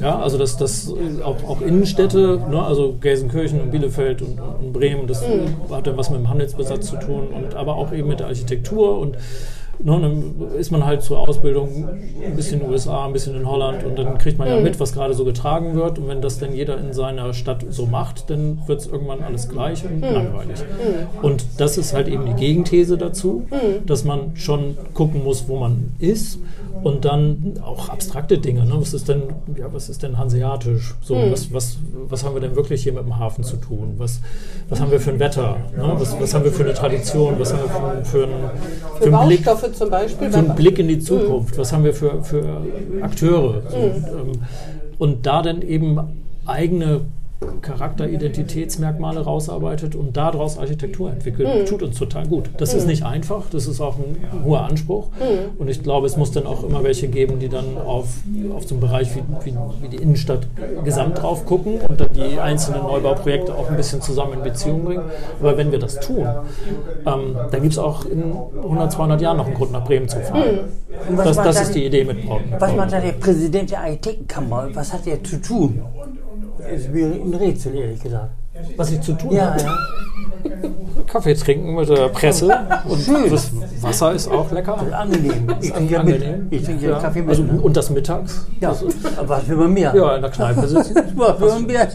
[0.00, 0.92] Ja, also dass das
[1.24, 5.24] auch, auch Innenstädte, ne, also Gelsenkirchen und Bielefeld und, und Bremen, das
[5.70, 8.98] hat dann was mit dem Handelsbesatz zu tun, und aber auch eben mit der Architektur
[8.98, 9.16] und
[9.80, 11.88] Ne, dann ist man halt zur Ausbildung
[12.24, 14.80] ein bisschen in den USA, ein bisschen in Holland und dann kriegt man ja mit,
[14.80, 15.98] was gerade so getragen wird.
[15.98, 19.48] Und wenn das dann jeder in seiner Stadt so macht, dann wird es irgendwann alles
[19.48, 20.58] gleich und langweilig.
[21.22, 23.46] Und das ist halt eben die Gegenthese dazu,
[23.86, 26.40] dass man schon gucken muss, wo man ist
[26.82, 28.64] und dann auch abstrakte Dinge.
[28.64, 28.74] Ne?
[28.74, 29.22] Was ist denn,
[29.56, 30.94] ja, was ist denn hanseatisch?
[31.00, 33.94] So, was, was, was haben wir denn wirklich hier mit dem Hafen zu tun?
[33.98, 34.20] Was,
[34.68, 35.56] was haben wir für ein Wetter?
[35.76, 35.94] Ne?
[35.96, 37.38] Was, was haben wir für eine Tradition?
[37.38, 38.50] Was haben wir für, für, einen,
[38.98, 39.74] für Für einen Blick?
[39.74, 40.30] Zum Beispiel.
[40.30, 41.58] für einen Blick in die Zukunft.
[41.58, 42.62] Was haben wir für, für
[43.02, 43.62] Akteure?
[43.68, 44.32] So, ähm,
[44.98, 45.98] und da dann eben
[46.46, 47.02] eigene
[47.62, 52.50] Charakteridentitätsmerkmale rausarbeitet und daraus Architektur entwickelt, tut uns total gut.
[52.58, 55.08] Das ist nicht einfach, das ist auch ein hoher Anspruch.
[55.58, 58.06] Und ich glaube, es muss dann auch immer welche geben, die dann auf,
[58.54, 60.46] auf so einen Bereich wie, wie, wie die Innenstadt
[60.84, 65.04] gesamt drauf gucken und dann die einzelnen Neubauprojekte auch ein bisschen zusammen in Beziehung bringen.
[65.40, 66.26] Aber wenn wir das tun,
[67.06, 68.32] ähm, dann gibt es auch in
[68.62, 70.60] 100, 200 Jahren noch einen Grund, nach Bremen zu fahren.
[71.10, 72.42] Was Das, das da ist die Idee mit Braun.
[72.58, 74.68] Was macht da der Präsident der Architektenkammer?
[74.74, 75.82] Was hat er zu tun?
[76.74, 78.30] Ist mir ein Rätsel, ehrlich gesagt.
[78.76, 79.76] Was ich zu tun Ja, habe, ja.
[81.08, 82.46] Kaffee trinken mit der Presse
[82.88, 83.50] und das
[83.80, 84.78] Wasser ist auch lecker.
[84.92, 85.54] Angenehm.
[85.60, 86.14] Ich trinke ja mit.
[86.16, 86.46] Angenehm.
[86.50, 87.30] Ich trinke ja Kaffee mit.
[87.30, 87.60] also, ne?
[87.60, 88.46] und das mittags.
[88.60, 89.92] ja, Das ist, aber was will man mehr?
[89.94, 90.94] ja, in der Kneipe sitzen.
[91.18, 91.88] Was will man mehr?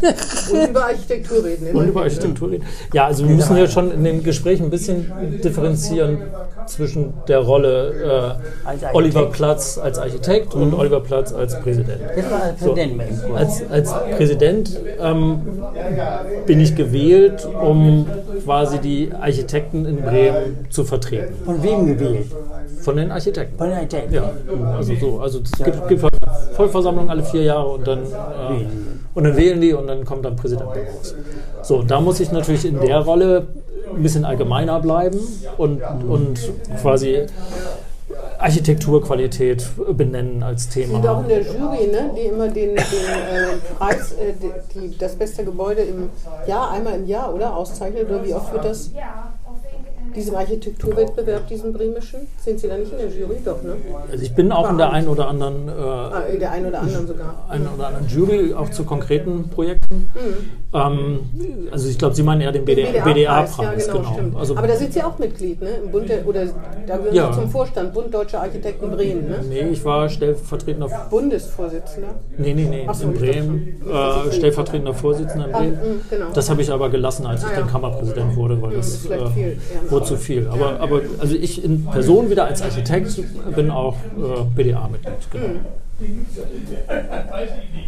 [0.52, 1.76] Und über Architektur reden.
[1.76, 2.66] Und über Architektur reden.
[2.94, 5.12] Ja, also wir müssen ja schon in dem Gespräch ein bisschen
[5.44, 6.18] differenzieren
[6.66, 8.94] zwischen der Rolle äh.
[8.94, 12.00] Oliver Platz als Architekt und Oliver Platz als Präsident.
[12.64, 13.22] Kurz.
[13.36, 15.42] Als, als Präsident ähm,
[16.46, 18.06] bin ich gewählt, um
[18.44, 21.34] quasi die Architekten in Bremen zu vertreten.
[21.44, 22.28] Von wem gewählt?
[22.82, 23.58] Von den Architekten.
[23.58, 24.14] Von den Architekten.
[24.14, 24.32] Ja,
[24.78, 25.20] also so.
[25.20, 26.06] Also es gibt, gibt
[26.54, 28.66] Vollversammlung alle vier Jahre und dann, äh,
[29.14, 31.16] und dann wählen die und dann kommt dann Präsident raus.
[31.62, 33.48] So, da muss ich natürlich in der Rolle
[33.96, 35.20] ein bisschen allgemeiner bleiben
[35.58, 36.40] und, und
[36.82, 37.26] quasi
[38.40, 39.66] Architekturqualität
[39.98, 40.98] benennen als Thema.
[41.00, 44.98] Und auch in der Jury, ne, die immer den, den äh, Preis, äh, die, die,
[44.98, 46.10] das beste Gebäude im
[46.48, 47.56] Jahr, einmal im Jahr, oder?
[47.56, 48.92] Auszeichnet, oder wie oft wird das?
[50.16, 52.28] Diesem Architekturwettbewerb, diesem bremischen?
[52.38, 53.38] Sind Sie da nicht in der Jury?
[53.44, 53.78] Doch, ne?
[54.12, 56.82] Also ich bin auch in der einen oder anderen, äh, Ah, in der einen oder
[56.82, 57.46] anderen sogar.
[57.50, 59.83] einen oder anderen Jury, auch zu konkreten Projekten.
[60.74, 61.20] Ähm,
[61.72, 63.04] also ich glaube, Sie meinen eher den BDA-Preis.
[63.04, 64.14] BDA-Preis, ja, BDA genau, genau.
[64.14, 64.36] stimmt.
[64.36, 65.70] Also, Aber da sind Sie auch Mitglied, ne?
[65.84, 66.46] Im Bund der, oder
[66.88, 67.32] da gehören Ja.
[67.34, 69.40] Sie zum Vorstand, Bund Deutscher Architekten Bremen, ne?
[69.48, 72.10] nee, ich war stellvertretender Bundesvorsitzender.
[72.38, 75.74] Nee, nee, nee, so, in Bremen, äh, stellvertretender Vorsitzender in Ah, Bremen.
[75.74, 76.26] mm, genau.
[76.34, 77.60] Das habe ich aber gelassen, als ich Ah, ja.
[77.60, 79.92] dann Kammerpräsident wurde, weil Mm, das äh, viel, ja.
[79.92, 80.48] wurde zu viel.
[80.52, 83.22] Aber, aber also ich in Person wieder als Architekt
[83.56, 85.14] bin auch äh, BDA-Mitglied.
[85.32, 85.46] Genau.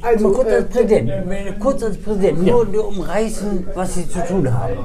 [0.02, 1.12] Also, kurz äh, als Präsident,
[1.60, 4.78] kurz als Präsident, nur, nur umreißen, was Sie zu tun haben.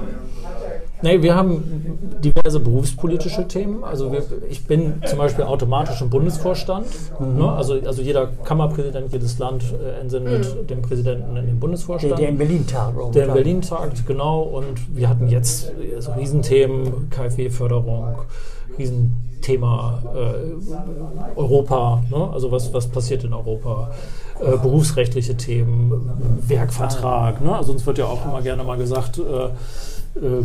[1.02, 3.82] Nee, wir haben diverse berufspolitische Themen.
[3.84, 6.86] Also wir, ich bin zum Beispiel automatisch im Bundesvorstand.
[7.20, 7.50] Ne?
[7.50, 12.18] Also, also jeder Kammerpräsident, jedes Land äh, entsendet den Präsidenten in den Der, Bundesvorstand.
[12.18, 13.14] der in Berlin tagt.
[13.14, 14.42] Der in Berlin tagt, genau.
[14.42, 18.16] Und wir hatten jetzt so Riesenthemen, KfW-Förderung,
[19.40, 22.30] Riesenthema äh, Europa, ne?
[22.32, 23.90] also was, was passiert in Europa,
[24.40, 26.10] äh, berufsrechtliche Themen,
[26.46, 27.40] Werkvertrag.
[27.40, 27.54] Ne?
[27.54, 30.44] Also uns wird ja auch immer gerne mal gesagt, äh, äh,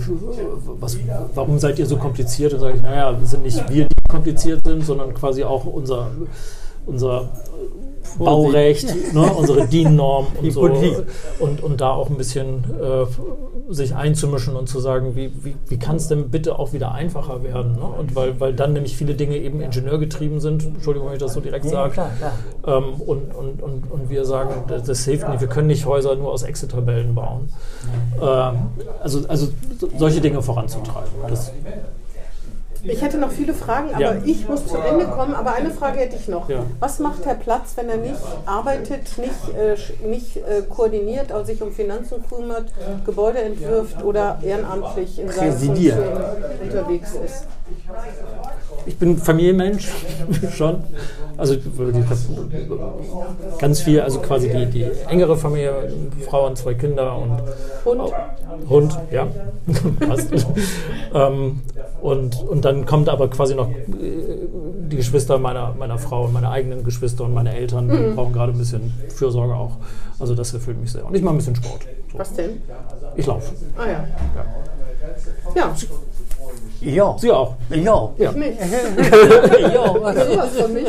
[0.80, 0.98] was,
[1.34, 2.54] warum seid ihr so kompliziert?
[2.54, 6.08] Und sage ich, naja, sind nicht wir, die kompliziert sind, sondern quasi auch unser,
[6.86, 7.30] unser
[8.18, 10.62] Baurecht, ne, unsere DIN-Norm und so.
[11.40, 15.78] Und, und da auch ein bisschen äh, sich einzumischen und zu sagen, wie, wie, wie
[15.78, 17.74] kann es denn bitte auch wieder einfacher werden?
[17.74, 17.82] Ne?
[18.00, 21.40] Und weil, weil dann nämlich viele Dinge eben ingenieurgetrieben sind, Entschuldigung, wenn ich das so
[21.42, 21.94] direkt sage.
[22.66, 26.16] Ähm, und, und, und, und wir sagen, das, das hilft nicht, wir können nicht Häuser
[26.16, 27.50] nur aus Excel-Tabellen bauen.
[28.22, 28.56] Ähm,
[29.02, 29.48] also, also
[29.80, 31.10] so- solche Dinge voranzutreiben.
[31.28, 31.52] Das,
[32.88, 34.16] Ich hätte noch viele Fragen, aber Ja.
[34.24, 35.34] ich muss zu Ende kommen.
[35.34, 36.50] Aber eine Frage hätte ich noch.
[36.50, 36.64] Ja.
[36.80, 38.16] Was macht Herr Platz, wenn er nicht
[38.46, 42.72] arbeitet, nicht, äh, nicht äh, koordiniert, also sich um Finanzen kümmert,
[43.06, 45.52] Gebäude entwirft oder ehrenamtlich in seiner.
[45.54, 45.98] Funktion
[46.64, 47.48] unterwegs ist?
[48.86, 49.90] ich bin Familienmensch
[50.56, 50.84] schon.
[51.38, 51.56] Also
[53.60, 55.92] ganz viel, also quasi die, die engere Familie,
[56.28, 57.42] Frau und zwei Kinder und
[57.86, 58.14] Hund?
[58.70, 59.28] Hund, ja.
[60.08, 60.32] Passt.
[61.14, 61.62] ähm,
[62.02, 63.76] und, und dann kommt aber quasi noch äh,
[64.88, 68.52] die Geschwister meiner, meiner Frau und meine eigenen Geschwister und meine Eltern, die brauchen gerade
[68.52, 69.78] ein bisschen Fürsorge auch.
[70.20, 71.06] Also das erfüllt mich sehr.
[71.06, 71.82] Und ich mache ein bisschen Sport.
[72.12, 72.20] So.
[72.20, 72.62] Was denn?
[73.16, 73.54] Ich laufe.
[73.78, 74.08] Ah ja.
[75.56, 75.76] Ja, Ja.
[77.18, 77.56] Sie auch.
[77.70, 78.10] Ja.
[78.18, 78.32] Ja.
[78.34, 78.58] nicht.
[79.74, 79.94] Ja.
[80.26, 80.86] Sowas von mich.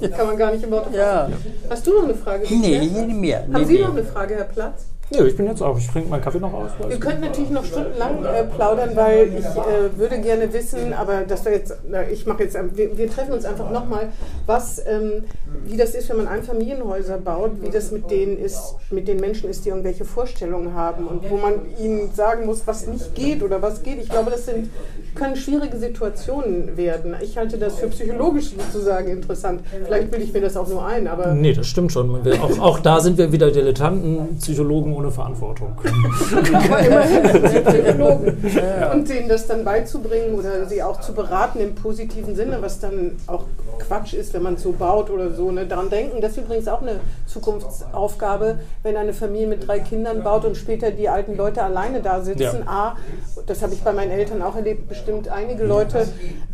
[0.00, 0.86] Das kann man gar nicht im Wort.
[0.94, 1.28] Ja.
[1.68, 2.44] Hast du noch eine Frage?
[2.50, 3.40] Nee, nicht mehr.
[3.42, 3.80] Haben Nee, Sie nee.
[3.82, 4.86] noch eine Frage, Herr Platz?
[5.14, 5.76] Nö, ich bin jetzt auch.
[5.76, 6.70] Ich trinke meinen Kaffee noch aus.
[6.88, 11.44] Wir könnten natürlich noch stundenlang äh, plaudern, weil ich äh, würde gerne wissen, aber das
[11.44, 11.74] wäre jetzt,
[12.10, 14.08] ich mache jetzt, wir, wir treffen uns einfach nochmal,
[14.46, 15.24] was, ähm,
[15.66, 19.50] wie das ist, wenn man Einfamilienhäuser baut, wie das mit denen ist, mit den Menschen
[19.50, 23.60] ist, die irgendwelche Vorstellungen haben und wo man ihnen sagen muss, was nicht geht oder
[23.60, 24.00] was geht.
[24.00, 24.70] Ich glaube, das sind,
[25.14, 27.14] können schwierige Situationen werden.
[27.22, 29.60] Ich halte das für psychologisch sozusagen interessant.
[29.84, 32.20] Vielleicht bilde ich mir das auch nur ein, aber Nee, das stimmt schon.
[32.40, 35.76] Auch, auch da sind wir wieder Dilettanten, Psychologen ohne Verantwortung.
[36.54, 38.36] Aber immerhin sind sie Psychologen.
[38.92, 43.16] Und denen das dann beizubringen oder sie auch zu beraten im positiven Sinne, was dann
[43.26, 43.44] auch
[43.86, 45.50] Quatsch ist, wenn man es so baut oder so.
[45.50, 45.66] Ne?
[45.66, 50.44] Daran denken, das ist übrigens auch eine Zukunftsaufgabe, wenn eine Familie mit drei Kindern baut
[50.44, 52.64] und später die alten Leute alleine da sitzen.
[52.64, 52.66] Ja.
[52.66, 52.96] A,
[53.46, 56.06] das habe ich bei meinen Eltern auch erlebt, bestimmt einige Leute,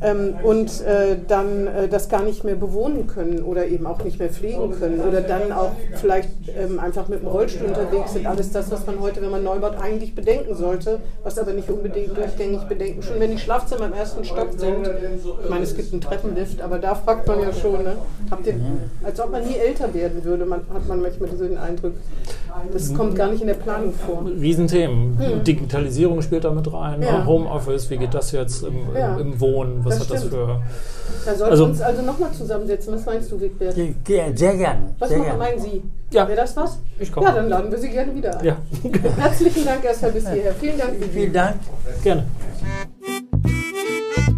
[0.03, 4.18] ähm, und äh, dann äh, das gar nicht mehr bewohnen können oder eben auch nicht
[4.18, 8.26] mehr pflegen können oder dann auch vielleicht ähm, einfach mit dem Rollstuhl unterwegs sind.
[8.26, 11.68] Alles das, was man heute, wenn man neu baut, eigentlich bedenken sollte, was aber nicht
[11.70, 13.03] unbedingt durchgängig bedenken.
[13.03, 14.89] Schon wenn die Schlafzimmer im ersten Stock sind,
[15.43, 17.97] ich meine, es gibt einen Treppenlift, aber da fragt man ja schon, ne?
[18.31, 18.55] Habt ihr,
[19.05, 21.93] als ob man nie älter werden würde, man, hat man manchmal so den Eindruck.
[22.73, 24.25] Das kommt gar nicht in der Planung vor.
[24.27, 25.16] Riesenthemen.
[25.45, 26.97] Digitalisierung spielt da mit rein.
[26.97, 27.03] Hm.
[27.03, 27.27] Ja.
[27.27, 29.16] Homeoffice, wie geht das jetzt im, Ja.
[29.16, 29.85] im Wohnen?
[29.85, 30.35] Was Das hat das stimmt.
[30.35, 30.61] für.
[31.25, 32.95] Da sollten Also- wir uns also nochmal zusammensetzen.
[32.95, 33.75] Was meinst du, Wigbert?
[33.75, 33.93] Sehr
[34.57, 34.95] gerne.
[34.99, 35.39] Was Sehr machen, gerne.
[35.39, 35.83] meinen Sie?
[36.11, 36.27] Ja.
[36.27, 36.79] Wäre das was?
[36.99, 37.27] Ich komme.
[37.27, 38.45] Ja, dann laden wir Sie gerne wieder ein.
[38.45, 38.57] Ja,
[39.19, 40.53] Herzlichen Dank erstmal bis hierher.
[40.55, 40.91] Vielen Dank.
[41.12, 41.57] Vielen Dank.
[42.03, 42.25] gerne.